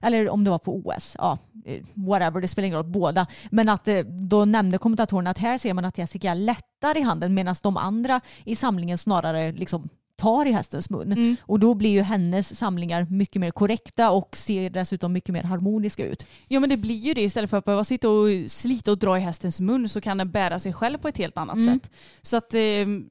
[0.00, 3.26] eller om det var på OS, ja, eh, whatever, det spelar ingen roll, båda.
[3.50, 7.34] Men att eh, då nämnde kommentatorerna att här ser man att Jessica lättar i handen
[7.34, 9.88] medan de andra i samlingen snarare liksom
[10.20, 11.12] tar i hästens mun.
[11.12, 11.36] Mm.
[11.42, 16.06] Och då blir ju hennes samlingar mycket mer korrekta och ser dessutom mycket mer harmoniska
[16.06, 16.26] ut.
[16.48, 19.18] Ja men det blir ju det istället för att behöva sitta och slita och dra
[19.18, 21.74] i hästens mun så kan den bära sig själv på ett helt annat Mm.
[21.80, 21.90] sätt.
[22.22, 22.60] Så att eh,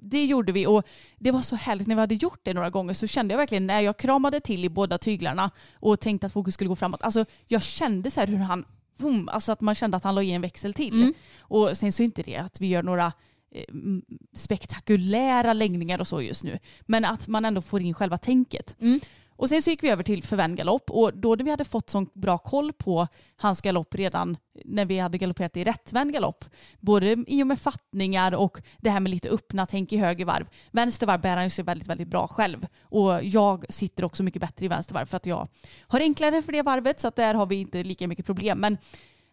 [0.02, 0.84] det gjorde vi och
[1.20, 3.68] det var så härligt när vi hade gjort det några gånger så kände jag verkligen
[3.68, 7.02] när jag kramade till i båda tyglarna och tänkte att fokus skulle gå framåt.
[7.02, 8.66] Alltså jag kände så här hur han
[8.98, 10.94] boom, alltså att man kände att han la i en växel till.
[11.02, 11.14] Mm.
[11.40, 13.12] Och sen så är inte det att vi gör några
[14.34, 16.60] spektakulära läggningar och så just nu.
[16.82, 18.76] Men att man ändå får in själva tänket.
[18.80, 19.00] Mm.
[19.40, 21.90] Och sen så gick vi över till förvänd galopp och då när vi hade fått
[21.90, 23.08] sån bra koll på
[23.38, 26.46] hans galopp redan när vi hade galopperat i rättvänd galopp,
[26.80, 30.48] både i och med fattningar och det här med lite öppna tänk i höger varv.
[30.72, 34.42] Vänster varv bär han ju sig väldigt, väldigt bra själv och jag sitter också mycket
[34.42, 35.48] bättre i vänster varv för att jag
[35.82, 38.60] har enklare för det varvet så att där har vi inte lika mycket problem.
[38.60, 38.78] Men,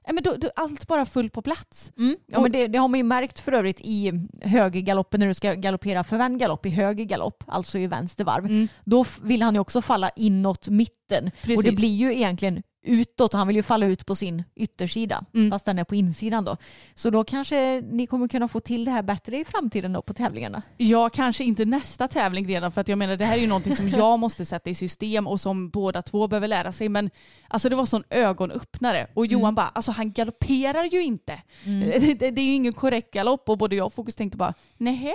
[0.07, 1.93] ja, men då, då, allt bara full på plats.
[2.27, 5.55] Ja, men det, det har man ju märkt för övrigt i högergaloppen när du ska
[5.55, 8.69] galoppera förvänd galopp i höger galopp, alltså i vänster varv.
[8.85, 10.69] Då f- vill han ju också falla inåt
[11.07, 11.27] mitten.
[11.27, 11.81] Och det Precis.
[11.81, 15.79] blir ju egentligen utåt och han vill ju falla ut på sin yttersida fast den
[15.79, 16.57] är på insidan då.
[16.95, 20.15] Så då kanske ni kommer kunna få till det här bättre i framtiden då på
[20.15, 20.63] tävlingarna.
[20.77, 23.77] Ja, kanske inte nästa tävling redan för att jag menar det här är ju någonting
[23.77, 26.89] som jag måste sätta i system och som båda två behöver lära sig.
[26.89, 27.11] Men
[27.49, 31.43] alltså det var sån ögonöppnare och Johan bara, alltså han galopperar ju inte.
[31.65, 34.55] Det, det, det är ju ingen korrekt galopp och både jag och Fokus tänkte bara,
[34.77, 35.15] nej.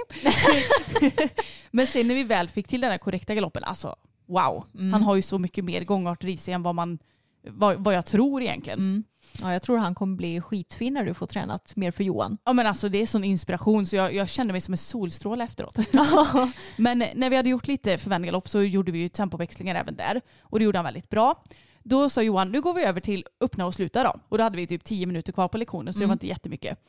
[1.72, 4.66] Men sen när vi väl fick till den här korrekta galoppen, alltså wow.
[4.92, 7.00] Han har ju så mycket mer gångarter i sig än vad, man,
[7.48, 9.04] vad, vad jag tror egentligen.
[9.42, 12.38] Ja, jag tror han kommer bli skitfin när du får tränat mer för Johan.
[12.44, 15.44] Ja men alltså det är sån inspiration så jag, jag kände mig som en solstråle
[15.44, 15.80] efteråt.
[16.78, 20.22] men när vi hade gjort lite förvänd galopp så gjorde vi ju tempoväxlingar även där
[20.42, 21.44] och det gjorde han väldigt bra.
[21.84, 24.20] Då sa Johan, nu går vi över till öppna och sluta då.
[24.30, 26.80] Och då hade vi typ tio minuter kvar på lektionen så det var inte jättemycket.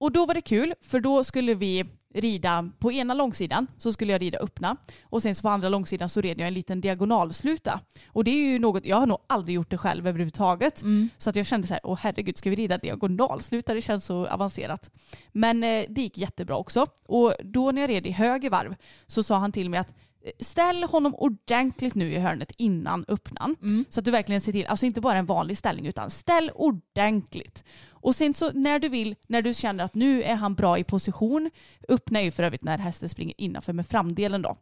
[0.00, 1.84] Och då var det kul för då skulle vi
[2.20, 6.08] rida på ena långsidan så skulle jag rida öppna och sen så på andra långsidan
[6.08, 7.80] så red jag en liten diagonalsluta.
[8.06, 10.82] Och det är ju något, jag har nog aldrig gjort det själv överhuvudtaget.
[11.18, 13.74] Så att jag kände så här, åh herregud ska vi rida diagonalsluta?
[13.74, 14.90] Det känns så avancerat.
[15.32, 16.86] Men eh, det gick jättebra också.
[17.06, 18.74] Och då när jag red i höger varv
[19.06, 23.56] så sa han till mig att eh, ställ honom ordentligt nu i hörnet innan öppnan.
[23.90, 27.64] Så att du verkligen ser till, alltså inte bara en vanlig ställning utan ställ ordentligt.
[28.00, 30.84] Och sen så när du vill, när du känner att nu är han bra i
[30.84, 31.50] position,
[31.88, 34.56] öppna är ju för övrigt när hästen springer innanför med framdelen då.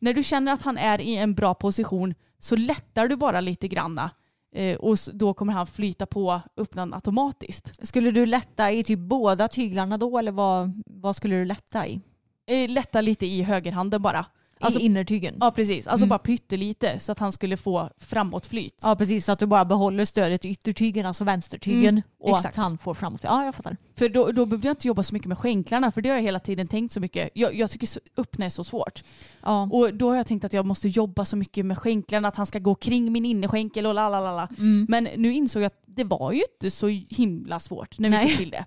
[0.00, 3.68] När du känner att han är i en bra position så lättar du bara lite
[3.68, 4.10] granna
[4.54, 7.86] eh, och då kommer han flyta på öppnan automatiskt.
[7.86, 12.00] Skulle du lätta i typ båda tyglarna då eller vad, vad skulle du lätta i?
[12.46, 14.26] Eh, lätta lite i högerhanden bara.
[14.64, 15.36] Alltså, I innertygen?
[15.40, 16.08] ja precis, alltså Mm.
[16.08, 18.78] bara pyttelite så att han skulle få framåtflyt.
[18.82, 22.46] Ja precis, så att du bara behåller stödet i yttertygen, alltså vänstertygen Mm, och exakt.
[22.58, 23.20] att han får framåt.
[23.24, 23.76] Ja, jag fattar.
[23.96, 26.22] För då, då behövde jag inte jobba så mycket med skänklarna för det har jag
[26.22, 27.30] hela tiden tänkt så mycket.
[27.34, 29.04] Jag, jag tycker öppna är så svårt.
[29.42, 29.68] Ja.
[29.72, 32.46] Och då har jag tänkt att jag måste jobba så mycket med skänklarna, att han
[32.46, 34.48] ska gå kring min innerskänkel och lalalala.
[34.58, 34.86] Mm.
[34.88, 38.28] Men nu insåg jag att det var ju inte så himla svårt när vi Nej.
[38.28, 38.64] fick till det.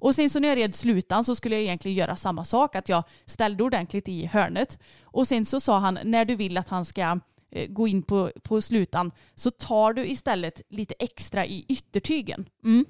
[0.00, 2.88] Och sen så när jag red slutan så skulle jag egentligen göra samma sak, att
[2.88, 4.78] jag ställde ordentligt i hörnet.
[5.02, 8.30] Och sen så sa han, när du vill att han ska eh, gå in på,
[8.42, 12.48] på slutan så tar du istället lite extra i yttertygen.
[12.64, 12.84] Mm.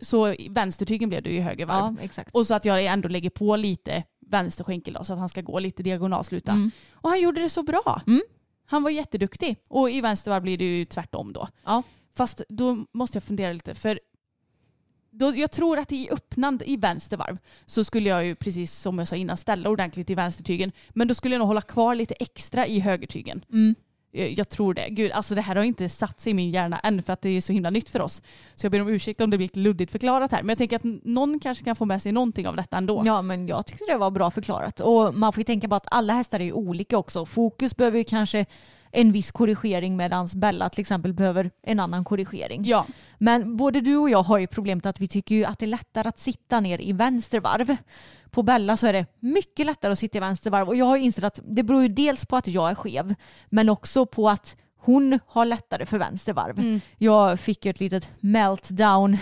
[0.00, 2.10] Så vänstertygen blev det ju höger varv.
[2.16, 2.22] Ja.
[2.32, 5.58] Och så att jag ändå lägger på lite vänsterskänkel då, så att han ska gå
[5.58, 6.52] lite diagonalsluta.
[6.52, 6.70] Mm.
[6.92, 8.02] Och han gjorde det så bra.
[8.06, 8.22] Mm.
[8.66, 9.56] Han var jätteduktig.
[9.68, 11.48] Och i vänstervarv blir det ju tvärtom då.
[11.64, 11.82] Ja.
[12.14, 14.00] Fast då måste jag fundera lite för
[15.12, 19.08] då, jag tror att i öppnande i vänstervarv så skulle jag ju precis som jag
[19.08, 20.72] sa innan ställa ordentligt i vänstertygen.
[20.90, 23.44] Men då skulle jag nog hålla kvar lite extra i högertygen.
[23.52, 23.74] Mm.
[24.12, 24.88] Jag, jag tror det.
[24.90, 27.28] Gud, alltså det här har inte satt sig i min hjärna än för att det
[27.28, 28.22] är så himla nytt för oss.
[28.54, 30.42] Så jag ber om ursäkt om det blir lite luddigt förklarat här.
[30.42, 33.02] Men jag tänker att någon kanske kan få med sig någonting av detta ändå.
[33.06, 34.80] Ja, men jag tyckte det var bra förklarat.
[34.80, 37.26] Och man får ju tänka på att alla hästar är ju olika också.
[37.26, 38.46] Fokus behöver ju kanske
[38.92, 42.64] en viss korrigering medan Bella till exempel behöver en annan korrigering.
[42.64, 42.86] Ja.
[43.18, 45.68] Men både du och jag har ju problemet att vi tycker ju att det är
[45.68, 47.76] lättare att sitta ner i vänster varv.
[48.30, 50.96] På Bella så är det mycket lättare att sitta i vänster varv och jag har
[50.96, 53.14] insett att det beror ju dels på att jag är skev
[53.50, 56.58] men också på att hon har lättare för vänster varv.
[56.58, 56.80] Mm.
[56.98, 59.18] Jag fick ju ett litet meltdown.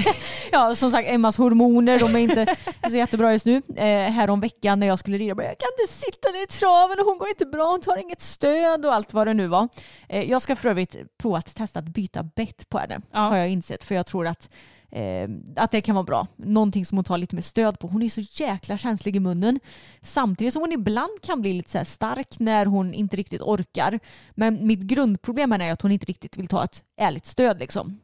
[0.52, 2.56] ja, som sagt, Emmas hormoner de är inte
[2.90, 3.62] så jättebra just nu.
[3.76, 6.46] Eh, här om veckan när jag skulle rida, bara, jag kan inte sitta ner i
[6.46, 9.46] traven och hon går inte bra, hon tar inget stöd och allt vad det nu
[9.46, 9.68] var.
[10.08, 13.18] Eh, jag ska för övrigt prova att testa att byta bett på henne, Ja.
[13.20, 14.50] har jag insett, för jag tror att
[14.94, 16.26] eh, att det kan vara bra.
[16.36, 17.86] Någonting som hon tar lite mer stöd på.
[17.86, 19.60] Hon är så jäkla känslig i munnen.
[20.02, 23.98] Samtidigt som hon ibland kan bli lite så stark när hon inte riktigt orkar.
[24.30, 27.58] Men mitt grundproblem är att hon inte riktigt vill ta ett ärligt stöd.
[27.58, 28.00] Liksom.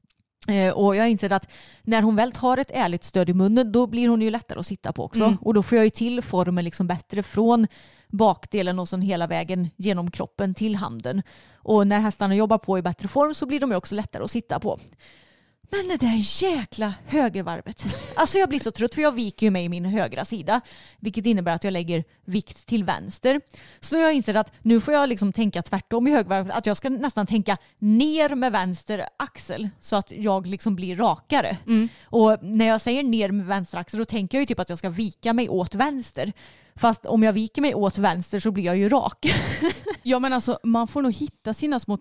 [0.48, 1.48] Eh, och jag inser att
[1.83, 4.66] när hon väl tar ett ärligt stöd i munnen då blir hon ju lättare att
[4.66, 5.24] sitta på också.
[5.24, 5.37] Mm.
[5.40, 7.66] Och då får jag ju till formen liksom bättre från
[8.09, 11.22] bakdelen och sen hela vägen genom kroppen till handen.
[11.55, 14.31] Och när hästarna jobbar på i bättre form så blir de ju också lättare att
[14.31, 14.81] sitta på.
[15.70, 17.96] Men det där jäkla högervarvet.
[18.14, 20.61] Alltså jag blir så trött för jag viker ju mig i min högra sida.
[20.98, 23.40] Vilket innebär att jag lägger vikt till vänster.
[23.80, 26.52] Så nu har jag insett att nu får jag liksom tänka tvärtom i högervarvet.
[26.52, 29.68] Att jag ska nästan tänka ner med vänster axel.
[29.80, 31.56] Så att jag liksom blir rakare.
[32.04, 34.78] Och när jag säger ner med vänster axel då tänker jag ju typ att jag
[34.78, 36.33] ska vika mig åt vänster.
[36.81, 39.27] Fast om jag viker mig åt vänster så blir jag ju rak.
[40.03, 41.99] Ja men alltså man får nog hitta sina små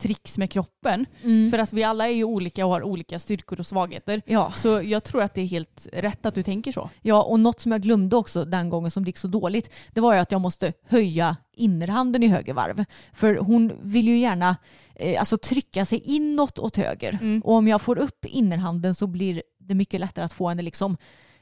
[0.00, 1.06] tricks med kroppen.
[1.22, 1.50] Mm.
[1.50, 4.22] För att vi alla är ju olika och har olika styrkor och svagheter.
[4.26, 4.52] Ja.
[4.56, 6.90] Så jag tror att det är helt rätt att du tänker så.
[7.02, 10.00] Ja, och något som jag glömde också den gången som det gick så dåligt, det
[10.00, 12.84] var ju att jag måste höja innerhanden i höger varv.
[13.12, 14.56] För hon vill ju gärna
[14.94, 17.40] eh, alltså trycka sig inåt åt höger.
[17.44, 20.96] Och om jag får upp innerhanden så blir det mycket lättare att få henne liksom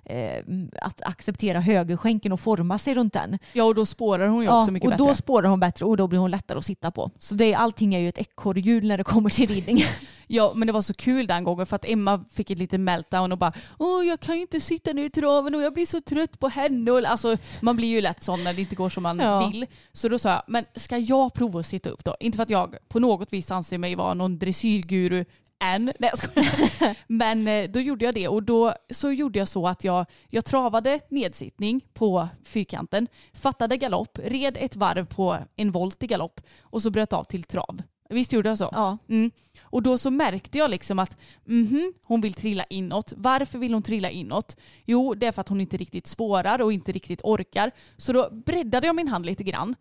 [0.05, 0.45] eh,
[0.83, 3.38] att acceptera högerskänken och forma sig runt den.
[3.53, 5.05] Ja och då spårar hon ju Ja, också mycket och bättre.
[5.05, 7.11] då spårar hon bättre och då blir hon lättare att sitta på.
[7.19, 9.79] Så det, är- allting är ju ett ekorrhjul när det kommer till ridning.
[10.27, 13.33] Ja men det var så kul den gången för att Emma fick ett litet meltdown
[13.33, 16.01] och bara Åh jag kan ju inte sitta ner i traven och jag blir så
[16.01, 16.91] trött på henne.
[16.91, 19.49] Och, alltså, man blir ju lätt sån när det inte går som man Ja.
[19.49, 19.67] vill.
[19.93, 22.17] Så då sa jag, men ska jag prova att sitta upp då?
[22.21, 25.25] Inte för att jag på något vis anser mig vara någon dressyrguru
[25.62, 25.92] än.
[25.98, 26.96] Nej, jag.
[27.07, 30.44] Men eh, då gjorde jag det och då så gjorde jag så att jag, jag
[30.44, 36.83] travade nedsittning på fyrkanten, fattade galopp, red ett varv på en volt i galopp och
[36.83, 37.83] så bröt av till trav.
[38.12, 38.68] Visst gjorde jag så?
[38.72, 38.98] Ja.
[39.09, 39.31] Mm.
[39.62, 43.12] Och då så märkte jag liksom att mhm, hon vill trilla inåt.
[43.16, 44.57] Varför vill hon trilla inåt?
[44.85, 47.70] Jo, det är för att hon inte riktigt spårar och inte riktigt orkar.
[47.96, 49.75] Så då breddade jag min hand lite grann.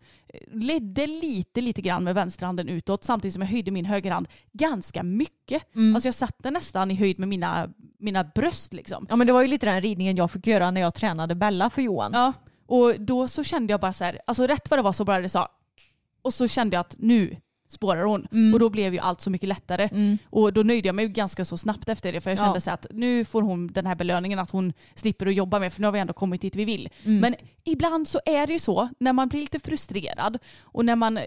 [0.52, 5.62] Ledde lite, lite grann med vänsterhanden utåt samtidigt som jag höjde min högerhand ganska mycket.
[5.94, 7.68] Alltså jag satte nästan i höjd med mina,
[7.98, 9.06] mina bröst liksom.
[9.08, 11.70] ja men det var ju lite den ridningen jag fick göra när jag tränade Bella
[11.70, 12.10] för Johan.
[12.14, 12.32] Ja,
[12.66, 15.20] och då så kände jag bara så här, alltså rätt vad det var så bara
[15.20, 15.48] det sa
[16.22, 17.36] och så kände jag att nu
[17.72, 20.18] spårar hon och då blev ju allt så mycket lättare.
[20.30, 22.44] Och då nöjde jag mig ganska så snabbt efter det för jag Ja.
[22.44, 25.58] kände så här att nu får hon den här belöningen att hon slipper att jobba
[25.58, 26.88] med för nu har vi ändå kommit dit vi vill.
[27.02, 31.18] Men ibland så är det ju så när man blir lite frustrerad och när man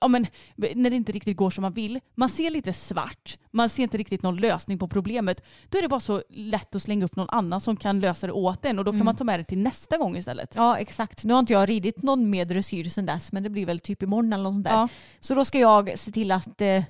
[0.00, 0.26] Ja, men,
[0.56, 2.00] när det inte riktigt går som man vill.
[2.14, 3.38] Man ser lite svart.
[3.50, 5.44] Man ser inte riktigt någon lösning på problemet.
[5.68, 8.32] Då är det bara så lätt att slänga upp någon annan som kan lösa det
[8.32, 10.54] åt en och då kan man ta med det till nästa gång istället.
[10.56, 11.24] Ja exakt.
[11.24, 14.02] Nu har inte jag ridit någon mer dressyr sedan dess men det blir väl typ
[14.02, 14.72] imorgon eller något sånt där.
[14.72, 14.88] Ja.
[15.20, 16.82] Så då ska jag se till att eh,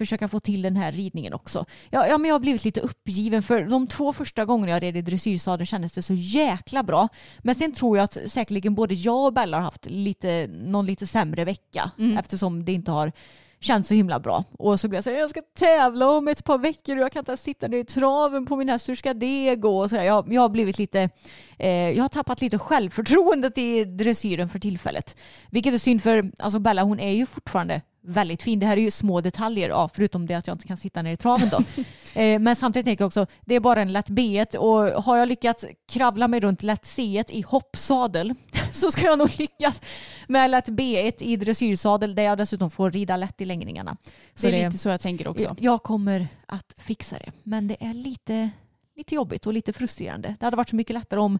[0.00, 1.64] försöka få till den här ridningen också.
[1.90, 4.96] Ja, ja, men jag har blivit lite uppgiven för de två första gångerna jag red
[4.96, 7.08] i dressyrsadeln kändes det så jäkla bra.
[7.38, 11.06] Men sen tror jag att säkerligen både jag och Bella har haft lite, någon lite
[11.06, 13.12] sämre vecka eftersom det inte har
[13.60, 14.44] känts så himla bra.
[14.58, 17.12] Och så blir jag så här, jag ska tävla om ett par veckor och jag
[17.12, 19.78] kan inte sitta ner i traven på min häst, hur ska det gå?
[19.78, 20.02] Och så där.
[20.02, 21.08] Jag, jag har blivit lite,
[21.58, 25.16] eh, jag har tappat lite självförtroendet i dressyren för tillfället.
[25.50, 28.58] Vilket är synd för alltså Bella hon är ju fortfarande väldigt fin.
[28.58, 31.12] Det här är ju små detaljer, ja, förutom det att jag inte kan sitta ner
[31.12, 31.82] i traven då.
[32.20, 35.28] eh, men samtidigt tänker jag också, det är bara en lätt B1 och har jag
[35.28, 38.34] lyckats kravla mig runt lätt C1 i hoppsadel
[38.76, 39.80] så ska jag nog lyckas
[40.28, 43.96] med lätt B1 i dressyrsadel där jag dessutom får rida lätt i längningarna.
[44.34, 45.56] Så det är lite så jag tänker också.
[45.58, 47.32] jag kommer att fixa det.
[47.42, 48.50] Men det är lite,
[48.96, 50.36] lite jobbigt och lite frustrerande.
[50.40, 51.38] Det hade varit så mycket lättare om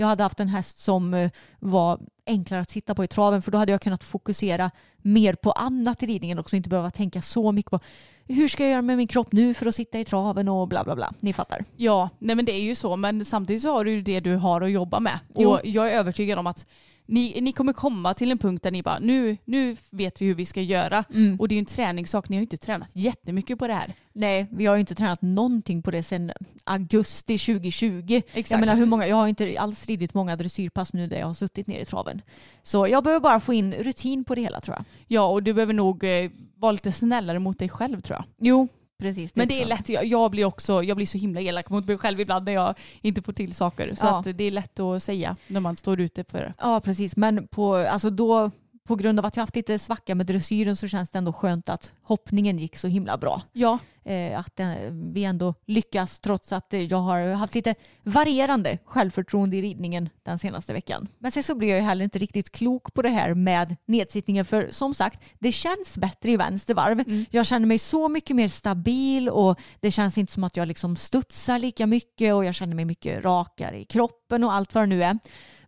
[0.00, 3.50] jag hade haft en häst som eh, var enklare att sitta på i traven för
[3.50, 7.52] då hade jag kunnat fokusera mer på annat i ridningen också inte behöva tänka så
[7.52, 7.80] mycket på
[8.24, 10.84] hur ska jag göra med min kropp nu för att sitta i traven och bla
[10.84, 11.12] bla bla.
[11.20, 11.64] Ni fattar.
[11.76, 12.96] Ja, nej men det är ju så.
[12.96, 15.18] Men samtidigt så har du ju det du har att jobba med.
[15.36, 15.50] Jo.
[15.50, 16.66] Och jag är övertygad om att
[17.10, 20.34] ni, ni kommer komma till en punkt där ni bara, nu, nu vet vi hur
[20.34, 21.04] vi ska göra.
[21.14, 21.40] Mm.
[21.40, 23.94] Och det är ju en träningssak, ni har ju inte tränat jättemycket på det här.
[24.12, 26.32] Nej, vi har ju inte tränat någonting på det sedan
[26.64, 28.22] augusti 2020.
[28.32, 28.50] Exakt.
[28.50, 31.34] Jag menar hur många, jag har inte alls ridit många dressyrpass nu där jag har
[31.34, 32.22] suttit ner i traven.
[32.62, 34.84] Så jag behöver bara få in rutin på det hela tror jag.
[35.06, 38.24] Ja, och du behöver nog eh, vara lite snällare mot dig själv tror jag.
[38.38, 38.68] Jo,
[39.00, 39.34] precis.
[39.36, 41.98] Men det är lätt, jag, jag blir också jag blir så himla elak mot mig
[41.98, 43.94] själv ibland när jag inte får till saker.
[43.94, 44.18] Så Ja.
[44.18, 46.54] att det är lätt att säga när man står ute för det.
[46.58, 47.16] Ja, precis.
[47.16, 48.50] Men på, alltså då,
[48.90, 51.68] på grund av att jag haft lite svacka med dressyren så känns det ändå skönt
[51.68, 53.42] att hoppningen gick så himla bra.
[53.52, 58.78] Ja, Eh, att den, vi ändå lyckas trots att eh, jag har haft lite varierande
[58.84, 61.08] självförtroende i ridningen den senaste veckan.
[61.18, 64.44] Men sen så blir jag ju heller inte riktigt klok på det här med nedsittningen
[64.44, 67.26] för som sagt, det känns bättre i vänster varv.
[67.30, 70.96] Jag känner mig så mycket mer stabil och det känns inte som att jag liksom
[70.96, 74.86] studsar lika mycket och jag känner mig mycket rakare i kroppen och allt vad det
[74.86, 75.18] nu är.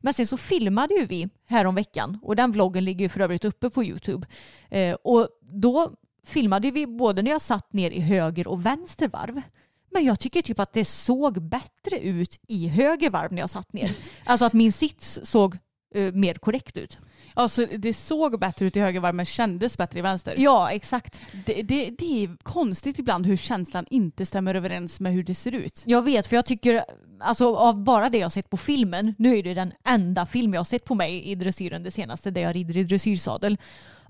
[0.02, 3.44] Men sen så filmade ju vi härom veckan och den vloggen ligger ju för övrigt
[3.44, 4.26] uppe på Youtube.
[4.70, 5.92] Eh, och då
[6.26, 9.42] filmade vi både när jag satt ner i höger och vänster varv.
[9.90, 13.72] Men jag tycker typ att det såg bättre ut i höger varv när jag satt
[13.72, 13.96] ner.
[14.24, 15.58] Alltså att min sits såg
[15.94, 16.98] eh, mer korrekt ut.
[17.34, 20.34] Alltså det såg bättre ut i höger varv men kändes bättre i vänster.
[20.38, 21.20] Ja, exakt.
[21.46, 25.54] Det, det, det är konstigt ibland hur känslan inte stämmer överens med hur det ser
[25.54, 25.82] ut.
[25.86, 26.84] Jag vet, för jag tycker,
[27.20, 30.60] alltså av bara det jag sett på filmen, nu är det den enda film jag
[30.60, 33.58] har sett på mig i dressyren det senaste, där jag rider i dressyrsadel.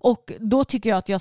[0.02, 1.20] Och då tycker jag att jag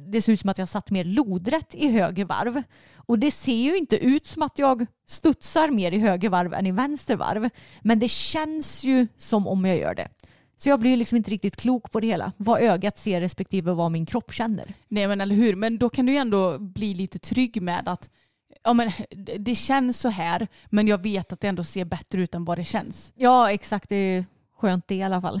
[0.00, 2.62] det ser ut som att jag satt mer lodrätt i höger varv.
[2.96, 6.66] Och det ser ju inte ut som att jag studsar mer i höger varv än
[6.66, 7.50] i vänster varv.
[7.80, 10.08] Men det känns ju som om jag gör det.
[10.60, 12.32] Så jag blir ju liksom inte riktigt klok på det hela.
[12.36, 14.74] Vad ögat ser respektive vad min kropp känner.
[14.88, 18.10] Nej men eller hur, men då kan du ju ändå bli lite trygg med att
[18.64, 22.20] ja, men, det- det känns så här men jag vet att det ändå ser bättre
[22.22, 23.12] ut än vad det känns.
[23.16, 23.88] Ja, exakt.
[23.88, 24.24] Det är
[24.58, 25.40] skönt det i alla fall.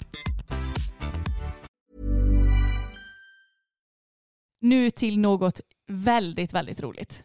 [4.61, 7.23] Nu till något väldigt, väldigt roligt.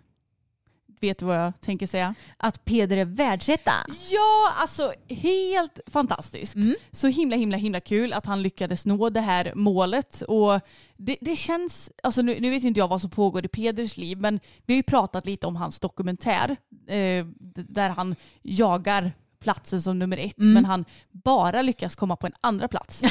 [1.01, 2.14] Vet du vad jag tänker säga?
[2.37, 3.72] Att Peder är världsetta.
[4.11, 6.57] Ja, alltså helt fantastiskt.
[6.91, 10.22] Så himla, himla, himla kul att han lyckades nå det här målet.
[10.22, 10.61] Och
[10.97, 14.18] det, det känns, alltså nu, nu vet inte jag vad som pågår i Peders liv,
[14.20, 16.57] men vi har ju pratat lite om hans dokumentär
[16.87, 19.12] eh, där han jagar
[19.47, 23.03] platsen som nummer ett, men han bara lyckas komma på en andra plats.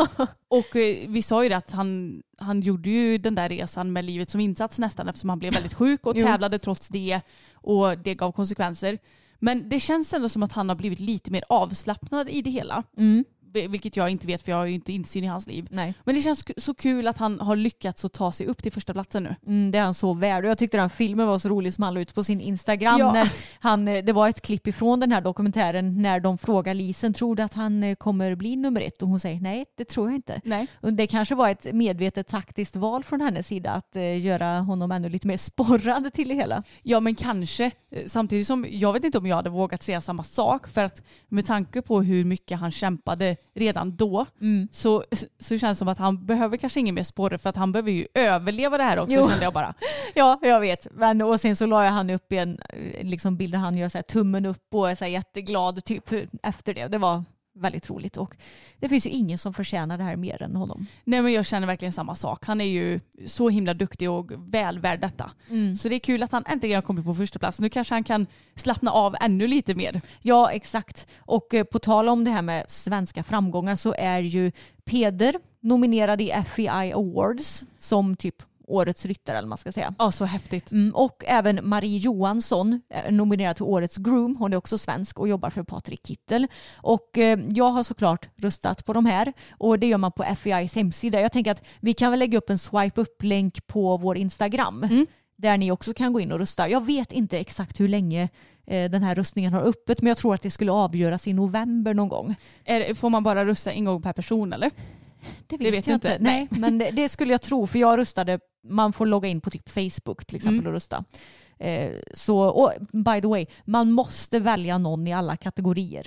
[0.48, 4.04] och eh, vi sa ju det att han, han gjorde ju den där resan med
[4.04, 7.20] livet som insats nästan eftersom han blev väldigt sjuk och tävlade trots det
[7.54, 8.98] och det gav konsekvenser.
[9.38, 12.82] Men det känns ändå som att han har blivit lite mer avslappnad i det hela.
[12.96, 13.24] Mm.
[13.54, 15.66] Vil- Vilket jag inte vet för jag har ju inte insyn i hans liv.
[15.70, 15.94] Nej.
[16.04, 18.92] Men det känns så kul att han har lyckats att ta sig upp till första
[18.92, 19.34] platsen nu.
[19.46, 20.44] Mm, det är han så värd.
[20.44, 22.98] Och jag tyckte den filmen var så rolig som han la ut på sin Instagram.
[22.98, 23.12] Ja.
[23.12, 27.14] När han, eh, det var ett klipp ifrån den här dokumentären när de frågar Lisen,
[27.14, 29.02] tror du att han eh, kommer bli nummer ett?
[29.02, 30.40] Och hon säger nej, det tror jag inte.
[30.44, 30.66] Nej.
[30.80, 34.92] Och det kanske var ett medvetet taktiskt val från hennes sida att eh, göra honom
[34.92, 36.62] ännu lite mer sporrad till det hela.
[36.82, 37.70] Ja men kanske.
[38.06, 41.46] Samtidigt som jag vet inte om jag hade vågat säga samma sak för att med
[41.46, 44.26] tanke på hur mycket han kämpade redan då
[44.72, 45.04] så,
[45.38, 47.90] så känns det som att han behöver kanske ingen mer sporre för att han behöver
[47.90, 49.28] ju överleva det här också Jo.
[49.28, 49.74] kände jag bara.
[50.14, 50.86] Ja, jag vet.
[50.92, 53.76] Men, och sen så la jag han upp i en eh, liksom bild där han
[53.76, 56.10] gör så här tummen upp och är så jätteglad typ
[56.42, 56.86] efter det.
[56.86, 57.24] Det var
[57.54, 58.36] väldigt roligt och
[58.78, 60.86] det finns ju ingen som förtjänar det här mer än honom.
[61.04, 62.46] Nej men jag känner verkligen samma sak.
[62.46, 65.30] Han är ju så himla duktig och väl värd detta.
[65.76, 67.60] Så det är kul att han äntligen har kommit på första plats.
[67.60, 70.00] Nu kanske han kan slappna av ännu lite mer.
[70.22, 71.06] Ja, exakt.
[71.16, 74.52] Och eh, på tal om det här med svenska framgångar så är ju
[74.84, 78.36] Peder nominerad i FEI Awards som typ
[78.66, 79.94] årets ryttare eller man ska säga.
[79.98, 80.72] Ja, så häftigt.
[80.72, 84.36] Mm, och även Marie Johansson är nominerad till årets groom.
[84.36, 86.46] Hon är också svensk och jobbar för Patrik Kittel.
[86.76, 90.74] Och eh, jag har såklart röstat på de här och det gör man på FEIs
[90.74, 91.20] hemsida.
[91.20, 95.06] Jag tänker att vi kan väl lägga upp en swipe upp-länk på vår Instagram Mm.
[95.36, 96.68] där ni också kan gå in och rösta.
[96.68, 98.28] Jag vet inte exakt hur länge
[98.66, 101.94] eh, den här röstningen har öppet men jag tror att det skulle avgöras i november
[101.94, 102.34] någon gång.
[102.64, 104.70] Det- får man bara rösta en gång per person eller?
[105.46, 106.08] Det vet vet du jag inte.
[106.08, 106.22] inte.
[106.22, 109.50] Nej, men det, det skulle jag tro för jag röstade, man får logga in på
[109.50, 110.66] typ Facebook till exempel Mm.
[110.66, 111.04] och rösta.
[111.58, 116.06] Eh, så, och by the way, man måste välja någon i alla kategorier.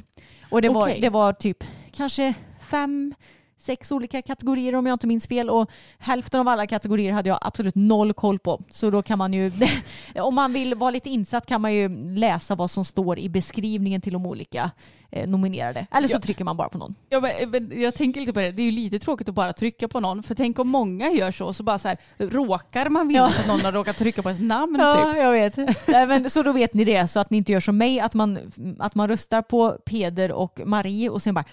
[0.52, 1.02] Och det, var, Okej.
[1.02, 3.14] det var typ kanske fem,
[3.60, 7.40] sex olika kategorier om jag inte minns fel och hälften av alla kategorier hade jag
[7.42, 8.62] absolut noll koll på.
[8.70, 9.52] Så då kan man ju,
[10.16, 14.02] om man vill vara lite insatt kan man ju läsa vad som står i beskrivningen
[14.02, 14.72] till de olika
[15.12, 15.88] eh, nominerade.
[15.92, 16.20] Eller så Ja.
[16.20, 16.96] trycker man bara på någon.
[17.10, 19.54] Ja, men, men jag tänker lite på det, det är ju lite tråkigt att bara
[19.54, 20.24] trycka på någon.
[20.24, 23.26] För tänk om många gör så, så bara så här, råkar man vinna Ja.
[23.28, 25.18] att någon har råkat trycka på ens namn Ja, typ.
[25.18, 25.58] jag vet.
[25.88, 28.14] Nej, men, så då vet ni det, så att ni inte gör som mig, att
[28.14, 28.40] man,
[28.80, 31.46] att man röstar på Peder och Marie och sen bara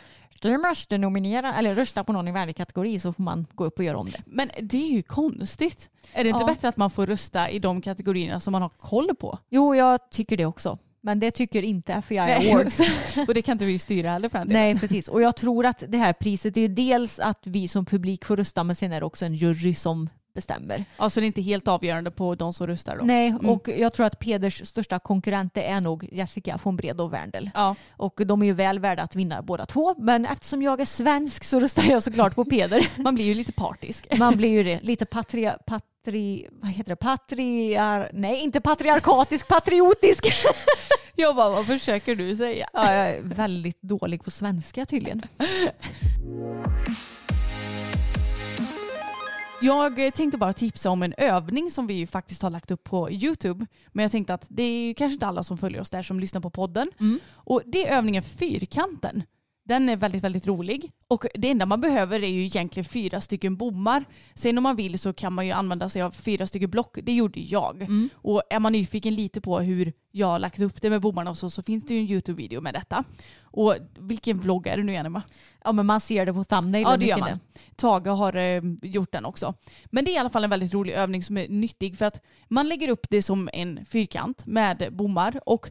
[0.48, 3.78] du måste nominera eller rösta på någon i varje kategori så får man gå upp
[3.78, 4.22] och göra om det.
[4.26, 5.90] Men det är ju konstigt.
[6.12, 6.46] Är det inte Ja.
[6.46, 9.38] bättre att man får rösta i de kategorierna som man har koll på?
[9.50, 10.78] Jo, jag tycker det också.
[11.00, 12.18] Men det tycker inte FEI.
[12.18, 12.78] Awards.
[13.28, 14.48] Och det kan inte vi styra heller för den.
[14.48, 15.08] Nej, precis.
[15.08, 18.36] Och jag tror att det här priset är ju dels att vi som publik får
[18.36, 20.84] rösta men sen är det också en jury som bestämmer.
[20.96, 23.04] Alltså det är inte helt avgörande på de som röstar då?
[23.04, 23.48] Nej, Mm.
[23.48, 27.48] och jag tror att Peders största konkurrent är nog Jessica von Bredow Werndl.
[27.54, 27.74] Ja.
[27.96, 29.94] Och de är ju väl värda att vinna båda två.
[29.98, 32.88] Men eftersom jag är svensk så röstar jag såklart på Peder.
[33.02, 34.06] Man blir ju lite partisk.
[34.18, 34.80] Man blir ju det.
[34.82, 35.58] Lite patria...
[35.66, 36.96] Patri, vad heter det?
[36.96, 38.10] Patriar...
[38.12, 40.26] Nej, inte patriarkatisk, patriotisk.
[41.16, 42.68] Jag bara, vad försöker du säga?
[42.72, 45.22] Ja, jag är väldigt dålig på svenska tydligen.
[49.60, 52.84] Jag eh, tänkte bara tipsa om en övning som vi ju faktiskt har lagt upp
[52.84, 53.66] på YouTube.
[53.92, 56.20] Men jag tänkte att det är ju kanske inte alla som följer oss där som
[56.20, 56.90] lyssnar på podden.
[57.00, 57.18] Mm.
[57.34, 59.22] Och det är övningen Fyrkanten.
[59.64, 60.90] Den är väldigt, väldigt rolig.
[61.08, 64.04] Och det enda man behöver är ju egentligen fyra stycken bommar.
[64.34, 66.98] Sen om man vill så kan man ju använda sig av fyra stycken block.
[67.02, 67.86] Det gjorde jag.
[68.14, 71.38] Och är man nyfiken lite på hur jag har lagt upp det med bommarna och
[71.38, 73.04] så, så finns det ju en YouTube-video med detta.
[73.42, 75.22] Och vilken vlogg är det nu igen Emma?
[75.64, 76.90] Ja, men man ser det på thumbnailen.
[76.90, 77.40] Ja det gör man.
[77.76, 79.54] Tage har eh, gjort den också.
[79.84, 82.20] Men det är i alla fall en väldigt rolig övning som är nyttig för att
[82.48, 85.70] man lägger upp det som en fyrkant med bommar och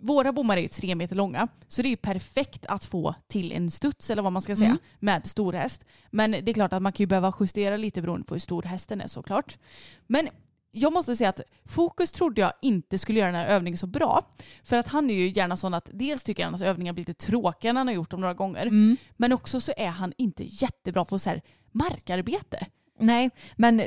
[0.00, 3.52] våra bommar är ju tre meter långa så det är ju perfekt att få till
[3.52, 4.78] en studs eller vad man ska säga Mm.
[4.98, 5.84] med stor häst.
[6.10, 8.62] Men det är klart att man kan ju behöva justera lite beroende på hur stor
[8.62, 9.58] hästen är såklart.
[10.06, 10.28] Men
[10.74, 14.22] jag måste säga att Fokus trodde jag inte skulle göra den här övningen så bra.
[14.64, 17.26] För att han är ju gärna sån att dels tycker han att övningar blir lite
[17.26, 18.66] tråkiga när han har gjort dem några gånger.
[18.66, 18.96] Mm.
[19.16, 22.66] Men också så är han inte jättebra på så här markarbete.
[22.98, 23.80] Nej, men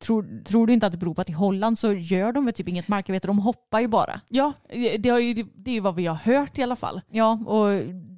[0.00, 2.68] tror, tror du inte att det beror på att i Holland så gör de typ
[2.68, 4.20] inget markarbete, de hoppar ju bara.
[4.28, 4.52] Ja,
[4.98, 7.00] det, har ju, det är ju vad vi har hört i alla fall.
[7.10, 7.68] Ja, och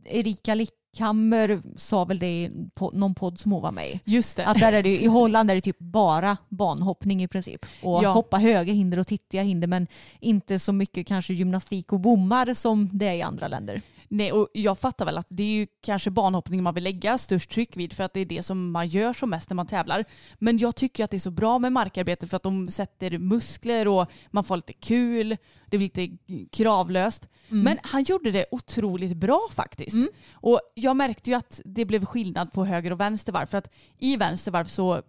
[0.05, 2.51] Erika Lickhammer sa väl det i
[2.93, 4.01] någon podd som hon var med i.
[4.05, 4.47] Just det.
[4.47, 7.67] Att där är det, I Holland är det typ bara banhoppning i princip.
[7.83, 8.13] Och Ja.
[8.13, 9.87] hoppa höga hinder och tittiga hinder men
[10.21, 13.83] inte så mycket kanske gymnastik och bommar som det är i andra länder.
[14.09, 17.51] Nej, och jag fattar väl att det är ju kanske banhoppning man vill lägga störst
[17.51, 20.05] tryck vid för att det är det som man gör som mest när man tävlar.
[20.39, 23.89] Men jag tycker att det är så bra med markarbete för att de sätter muskler
[23.89, 25.37] och man får lite kul.
[25.67, 26.17] Det blir lite
[26.53, 27.29] kravlöst.
[27.49, 29.97] Men han gjorde det otroligt bra faktiskt.
[30.33, 33.47] Och jag märkte ju att det blev skillnad på höger och vänster varv.
[33.47, 35.03] För att i vänster varv så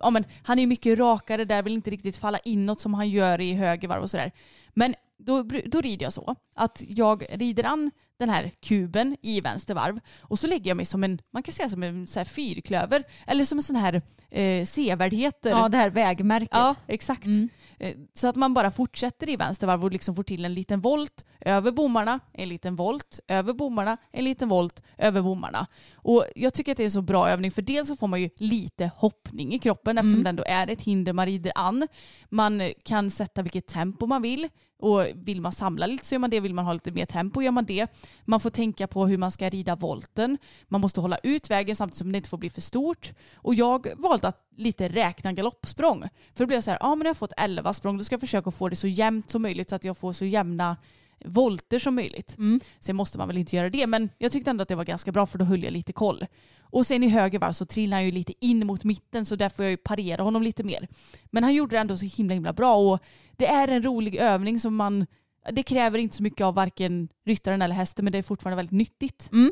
[0.00, 3.40] ja, men han är mycket rakare där, vill inte riktigt falla inåt som han gör
[3.40, 4.32] i höger varv och sådär.
[4.74, 7.90] Men då, då rider jag så att jag rider an
[8.22, 11.54] den här kuben i vänster varv och så lägger jag mig som en, man kan
[11.54, 15.50] säga som en så här fyrklöver eller som en sån här eh, sevärdheter.
[15.50, 16.48] Ja, det här vägmärket.
[16.52, 17.26] Ja, exakt.
[17.26, 17.48] Mm.
[17.78, 21.24] Eh, Så att man bara fortsätter i vänstervarv och liksom får till en liten volt
[21.40, 25.66] över bommarna, en liten volt över bommarna, en liten volt över bommarna.
[25.94, 28.30] Och jag tycker att det är så bra övning för dels så får man ju
[28.36, 30.24] lite hoppning i kroppen eftersom Mm.
[30.24, 31.88] det ändå är ett hinder man rider an.
[32.28, 34.48] Man eh, kan sätta vilket tempo man vill
[34.78, 37.42] och vill man samla lite så gör man det, vill man ha lite mer tempo
[37.42, 37.86] gör man det.
[38.24, 40.38] Man får tänka på hur man ska rida volten.
[40.68, 43.12] Man måste hålla ut vägen samtidigt som det inte får bli för stort.
[43.34, 46.00] Och jag valde att lite räkna galoppsprång.
[46.34, 48.12] För då blev jag så här, ja men jag har fått 11 språng, då ska
[48.12, 50.76] jag försöka få det så jämnt som möjligt så att jag får så jämna
[51.24, 52.38] volter som möjligt.
[52.38, 52.60] Mm.
[52.80, 55.12] Sen måste man väl inte göra det, men jag tyckte ändå att det var ganska
[55.12, 56.26] bra för då höll jag lite koll.
[56.60, 59.48] Och sen i höger varv så trillar han ju lite in mot mitten så där
[59.48, 60.88] får jag ju parera honom lite mer.
[61.24, 63.02] Men han gjorde det ändå så himla himla bra och
[63.36, 65.06] det är en rolig övning som man
[65.50, 68.72] det kräver inte så mycket av varken ryttaren eller hästen men det är fortfarande väldigt
[68.72, 69.30] nyttigt.
[69.32, 69.50] Mm.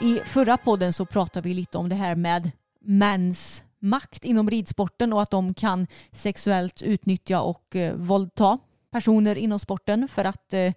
[0.00, 5.12] I förra podden så pratade vi lite om det här med mäns makt inom ridsporten
[5.12, 8.58] och att de kan sexuellt utnyttja och eh, våldta
[8.90, 10.72] personer inom sporten för att eh,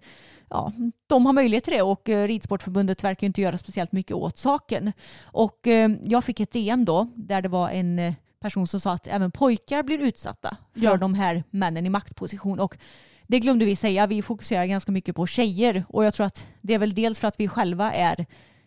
[0.50, 0.72] ja,
[1.06, 4.92] de har möjlighet till det och eh, Ridsportförbundet verkar inte göra speciellt mycket åt saken.
[5.22, 8.92] Och eh, jag fick ett DM då där det var en eh, person som sa
[8.92, 10.96] att även pojkar blir utsatta för Ja.
[10.96, 12.60] de här männen i maktposition.
[12.60, 12.76] Och
[13.26, 16.74] det glömde vi säga, vi fokuserar ganska mycket på tjejer och jag tror att det
[16.74, 18.26] är väl dels för att vi själva är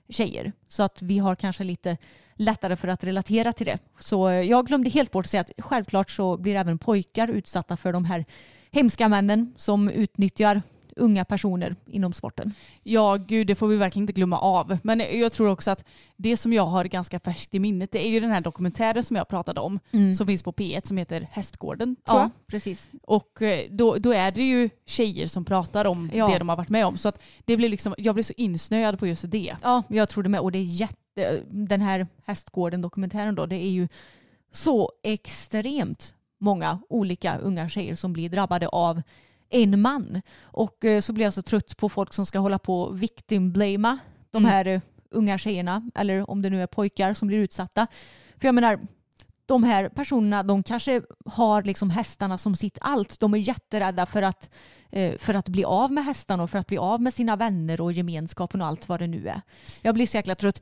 [0.10, 1.98] tjejer så att vi har kanske lite
[2.36, 3.78] lättare för att relatera till det.
[4.00, 7.94] Så jag glömde helt bort att säga att självklart så blir även pojkar utsatta för
[7.94, 8.26] de här
[8.72, 10.62] hemska männen som utnyttjar
[11.02, 12.54] unga personer inom sporten.
[12.84, 14.78] Ja, gud, det får vi verkligen inte glömma av.
[14.84, 15.86] Men jag tror också att
[16.18, 19.16] det som jag har ganska färskt i minnet det är ju den här dokumentären som
[19.16, 19.80] jag pratade om
[20.18, 21.96] som finns på P1 som heter Hästgården.
[22.06, 22.26] Tror jag.
[22.26, 22.90] Ja, precis.
[23.04, 26.28] Och eh, då, då är det ju tjejer som pratar om Ja.
[26.28, 26.98] det de har varit med om.
[26.98, 29.56] Så att det blir liksom, jag blir så insnöad på just det.
[29.64, 30.40] Ja, jag tror det med.
[30.40, 33.88] Och det är jätte, den här Hästgården-dokumentären då, det är ju
[34.52, 39.02] så extremt många olika unga tjejer som blir drabbade av
[39.52, 40.22] en man.
[40.42, 43.98] Och eh, så blir jag så trött på folk som ska hålla på och victim-blama
[44.32, 44.52] de Mm.
[44.52, 47.88] här eh, unga tjejerna, eller om det nu är pojkar som blir utsatta.
[48.38, 48.80] För jag menar,
[49.46, 53.20] de här personerna de kanske har liksom hästarna som sitt allt.
[53.20, 54.50] De är jätterädda för att,
[54.90, 57.82] eh, för att bli av med hästarna och för att bli av med sina vänner
[57.82, 59.42] och gemenskapen och allt vad det nu är.
[59.82, 60.62] Jag blir så jäkla trött.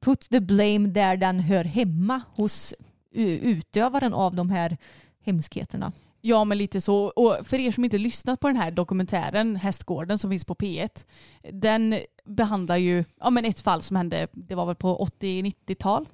[0.00, 2.74] Put the blame där den hör hemma hos
[3.14, 4.76] utövaren av de här
[5.24, 5.92] hemskheterna.
[6.24, 7.04] Ja men lite så.
[7.04, 11.06] Och för er som inte lyssnat på den här dokumentären Hästgården som finns på P1.
[11.52, 16.06] Den behandlar ju ja, men ett fall som hände, det var väl på 80-90-tal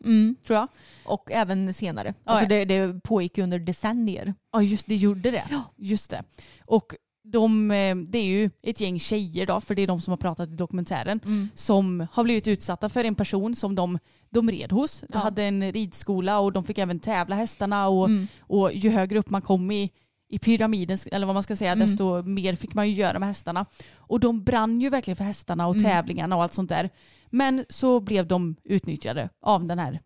[0.46, 0.68] tror jag.
[1.04, 2.14] Och även senare.
[2.24, 2.64] Ja, alltså ja.
[2.64, 4.34] det, det pågick under decennier.
[4.52, 5.44] Ja just det gjorde det.
[5.76, 6.24] Just det.
[6.66, 6.94] Och
[7.32, 10.16] de, eh, det är ju ett gäng tjejer då, för det är de som har
[10.16, 11.20] pratat i dokumentären,
[11.54, 13.98] som har blivit utsatta för en person som de,
[14.30, 15.04] de red hos.
[15.08, 18.08] De hade en ridskola och de fick även tävla hästarna och,
[18.40, 19.90] och ju högre upp man kom i,
[20.28, 23.66] i pyramiden, eller vad man ska säga, desto mer fick man ju göra med hästarna.
[23.96, 26.90] Och de brann ju verkligen för hästarna och tävlingarna och allt sånt där.
[27.30, 30.00] Men så blev de utnyttjade av den här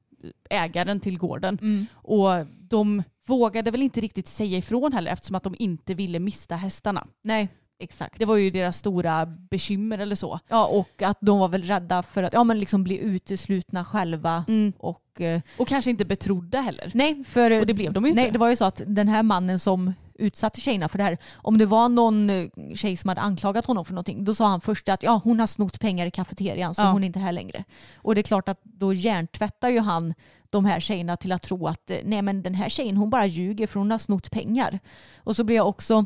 [0.50, 1.86] ägaren till gården.
[1.94, 2.30] Och
[2.68, 7.06] de vågade väl inte riktigt säga ifrån heller eftersom att de inte ville mista hästarna.
[7.24, 7.48] Nej,
[7.78, 8.18] exakt.
[8.18, 10.38] Det var ju deras stora bekymmer eller så.
[10.48, 14.44] Ja, och att de var väl rädda för att ja, men liksom bli uteslutna själva.
[14.78, 16.90] Och, eh, Och kanske inte betrodda heller.
[16.94, 18.22] nej, för, Och det blev de ju inte.
[18.22, 19.92] Nej, det var ju så att den här mannen som
[20.22, 23.84] utsatte tjejerna för det här, om det var någon eh, tjej som hade anklagat honom
[23.84, 26.82] för någonting, då sa han först att ja, hon har snott pengar i kafeterian så
[26.82, 26.92] Ja.
[26.92, 27.64] hon är inte här längre.
[27.96, 30.14] Och det är klart att då hjärntvättar ju han
[30.50, 33.26] de här tjejerna till att tro att eh, nej men den här tjejen hon bara
[33.26, 34.78] ljuger för hon har snott pengar.
[35.16, 36.04] Och så blir jag också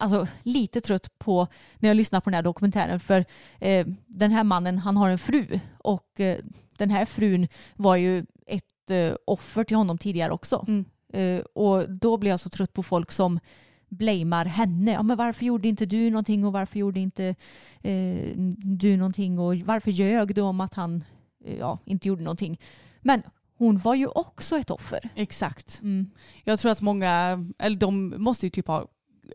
[0.00, 1.46] alltså, lite trött på
[1.78, 3.24] när jag lyssnar på den här dokumentären för
[3.58, 6.38] eh, den här mannen han har en fru och eh,
[6.78, 10.64] den här frun var ju ett eh, offer till honom tidigare också.
[10.68, 10.84] Mm.
[11.16, 13.40] Eh, och då blir jag så trött på folk som
[13.88, 14.92] blamear henne.
[14.92, 17.34] Ja, men varför gjorde inte du någonting och varför gjorde inte
[17.82, 21.04] eh, du någonting och varför ljög du om att han
[21.44, 22.60] eh, ja, inte gjorde någonting.
[23.00, 23.22] Men
[23.58, 25.08] hon var ju också ett offer.
[25.14, 25.80] Exakt.
[25.82, 26.10] Mm.
[26.44, 28.86] Jag tror att många, eller de måste ju typ ha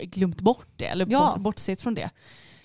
[0.04, 1.32] glömt bort det eller Ja.
[1.34, 2.10] bort, bortsett från det.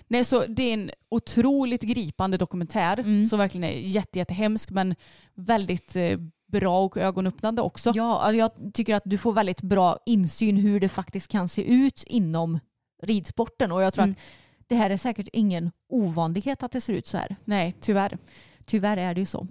[0.08, 3.24] Nej, så det är en otroligt gripande dokumentär Mm.
[3.24, 4.94] som verkligen är jätte, jättehemsk men
[5.34, 6.18] väldigt eh,
[6.52, 7.92] bra och ögonöppnande också.
[7.94, 11.62] Ja, alltså jag tycker att du får väldigt bra insyn hur det faktiskt kan se
[11.64, 12.58] ut inom
[13.02, 14.12] ridsporten och jag tror Mm.
[14.12, 17.36] att det här är säkert ingen ovanlighet att det ser ut så här.
[17.44, 18.18] Nej, tyvärr.
[18.64, 19.46] Tyvärr är det ju så.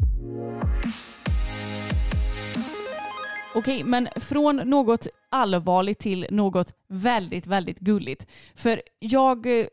[3.55, 8.27] Okej, men från något allvarligt till något väldigt, väldigt gulligt.
[8.55, 9.65] För jag eh,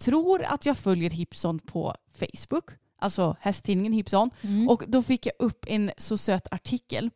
[0.00, 2.64] tror att jag följer Hipson på Facebook,
[2.98, 4.30] alltså hästtidningen Hipson.
[4.68, 7.10] Och då fick jag upp en så söt artikel.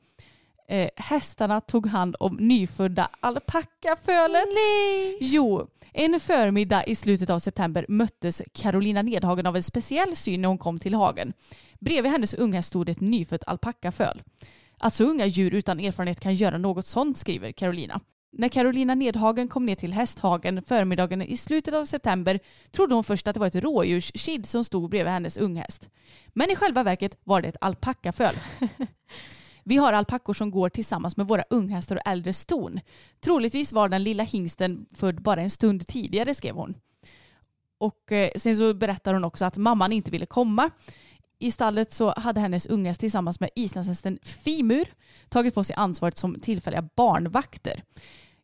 [0.69, 4.45] Eh, hästarna tog hand om nyfödda alpackafölet.
[4.55, 5.19] Nej!
[5.21, 10.49] Jo, en förmiddag i slutet av september möttes Carolina Nedhagen av en speciell syn när
[10.49, 11.33] hon kom till hagen.
[11.81, 14.23] Bredvid hennes unga stod ett nyfött alpackaföl.
[14.79, 18.01] Att så unga djur utan erfarenhet kan göra något sånt skriver Carolina.
[18.33, 23.27] När Carolina Nedhagen kom ner till hästhagen förmiddagen i slutet av september trodde hon först
[23.27, 25.91] att det var ett rådjurskid som stod bredvid hennes unghäst.
[26.29, 28.35] Men i själva verket var det ett alpackaföl.
[29.65, 32.81] Vi har alpackor som går tillsammans med våra unghästar och äldre ston.
[33.21, 36.75] Troligtvis var den lilla hingsten född bara en stund tidigare skrev hon.
[37.79, 40.71] Och eh, sen så berättar hon också att mamman inte ville komma.
[41.43, 44.85] I stallet så hade hennes unghäst tillsammans med islandshästen Fimur
[45.29, 47.83] tagit på sig ansvaret som tillfälliga barnvakter.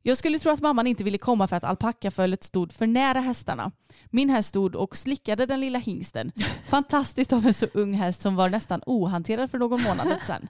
[0.02, 3.72] Jag skulle tro att mamman inte ville komma för att alpackafölet stod för nära hästarna.
[4.10, 6.32] Min häst stod och slickade den lilla hingsten.
[6.68, 10.48] Fantastiskt av en så ung häst som var nästan ohanterad för någon månad sedan.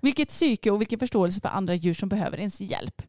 [0.00, 3.02] Vilket psyke och vilken förståelse för andra djur som behöver ens hjälp.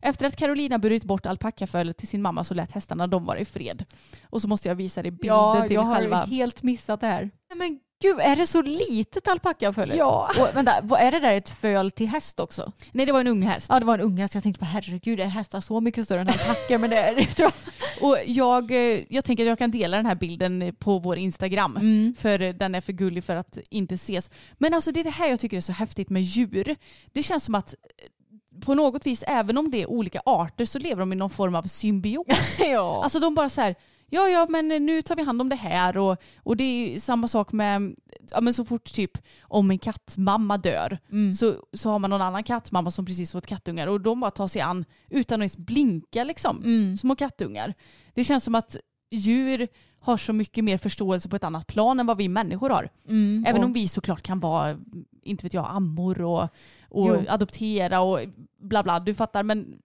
[0.00, 3.44] Efter att Carolina burit bort alpackafölet till sin mamma så lät hästarna dem vara i
[3.44, 3.84] fred.
[4.30, 6.24] Och så måste jag visa dig bilden Ja, till jag har själva.
[6.24, 7.30] helt missat det här.
[7.54, 9.96] Men gud, är det så litet alpackafölet?
[9.96, 10.30] Ja.
[10.40, 12.72] Och, vänta, vad är det där ett föl till häst också?
[12.92, 13.66] Nej det var en ung häst.
[13.68, 14.34] Ja, det var en ung häst.
[14.34, 16.78] Jag tänkte på herregud, är hästar så mycket större än alpackor?
[16.78, 17.26] men det är.
[18.00, 21.76] Och jag, eh, jag tänker att jag kan dela den här bilden på vår Instagram.
[21.76, 22.14] Mm.
[22.18, 24.30] För den är för gullig för att inte ses.
[24.58, 26.76] Men alltså det är det här jag tycker är så häftigt med djur.
[27.12, 30.78] Det känns som att eh, på något vis, även om det är olika arter så
[30.78, 32.26] lever de i någon form av symbios.
[32.58, 33.00] ja.
[33.04, 33.74] Alltså de bara så här,
[34.14, 37.00] ja ja men nu tar vi hand om det här och, och det är ju
[37.00, 37.94] samma sak med,
[38.30, 39.10] ja men så fort typ
[39.42, 41.34] om en kattmamma dör Mm.
[41.34, 44.48] så, så har man någon annan kattmamma som precis fått kattungar och de bara tar
[44.48, 46.56] sig an utan att ens blinka liksom.
[46.64, 46.96] Mm.
[46.96, 47.74] Små kattungar.
[48.14, 48.76] Det känns som att
[49.10, 49.68] djur
[50.00, 52.88] har så mycket mer förståelse på ett annat plan än vad vi människor har.
[53.08, 53.44] Mm.
[53.48, 54.76] Även Och- om vi såklart kan vara,
[55.22, 56.42] inte vet jag, ammor och,
[56.88, 57.24] och Jo.
[57.28, 58.20] adoptera och
[58.58, 59.42] bla bla, du fattar.
[59.42, 59.78] Men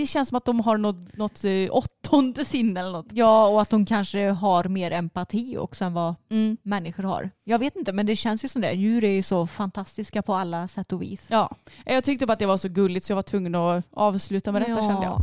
[0.00, 3.06] det känns som att de har något, något eh, åttonde sinne eller något.
[3.10, 6.56] Ja, och att de kanske har mer empati också än vad Mm.
[6.62, 7.30] människor har.
[7.44, 8.72] Jag vet inte, men det känns ju som det.
[8.72, 11.26] Djur är ju så fantastiska på alla sätt och vis.
[11.28, 11.50] Ja,
[11.84, 14.62] jag tyckte bara att det var så gulligt så jag var tvungen att avsluta med
[14.62, 14.88] detta Ja.
[14.88, 15.20] kände jag.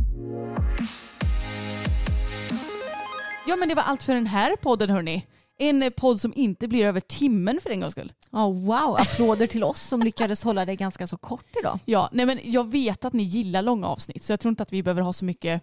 [3.46, 5.26] Ja men det var allt för den här podden hörni.
[5.58, 8.12] En eh, podd som inte blir över timmen för en gångs skull.
[8.30, 11.78] Ja, wow, applåder till oss som lyckades hålla det ganska så kort idag.
[11.84, 14.72] Ja, nej men jag vet att ni gillar långa avsnitt så jag tror inte att
[14.72, 15.62] vi behöver ha så mycket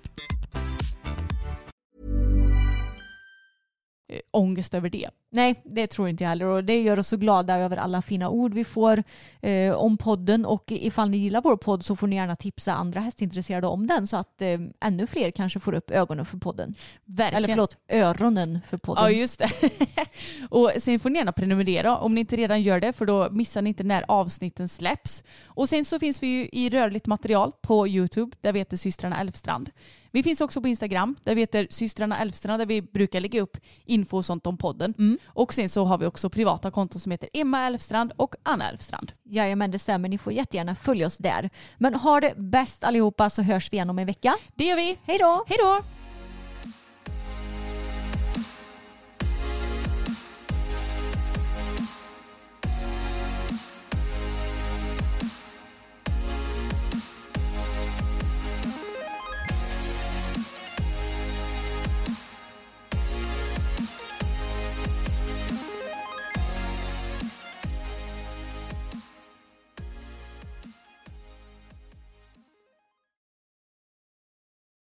[4.11, 5.09] Eh, ångest över det.
[5.33, 8.29] Nej, det tror inte jag heller och det gör oss så glada över alla fina
[8.29, 9.03] ord vi får
[9.41, 12.99] eh, om podden och ifall ni gillar vår podd så får ni gärna tipsa andra
[12.99, 16.75] hästintresserade om den så att eh, ännu fler kanske får upp ögonen för podden.
[17.05, 17.43] Verkligen.
[17.43, 19.03] Eller förlåt, öronen för podden.
[19.03, 19.69] Ja just det.
[20.49, 23.61] och sen får ni gärna prenumerera om ni inte redan gör det för då missar
[23.61, 25.23] ni inte när avsnitten släpps.
[25.45, 29.19] Och sen så finns vi ju i rörligt material på YouTube där vi heter systrarna
[29.19, 29.69] Elfstrand.
[30.11, 33.57] Vi finns också på Instagram där vi heter systrarna Elfstrand där vi brukar lägga upp
[33.85, 34.93] info och sånt om podden.
[35.25, 39.11] Och sen så har vi också privata konton som heter Emma Elfstrand och Anna Elfstrand.
[39.23, 40.09] Jajamän, det stämmer.
[40.09, 41.49] Ni får jättegärna följa oss där.
[41.77, 44.35] Men ha det bäst allihopa så hörs vi igen om en vecka.
[44.55, 44.97] Det gör vi.
[45.03, 45.43] Hej då!
[45.47, 46.00] Hej då!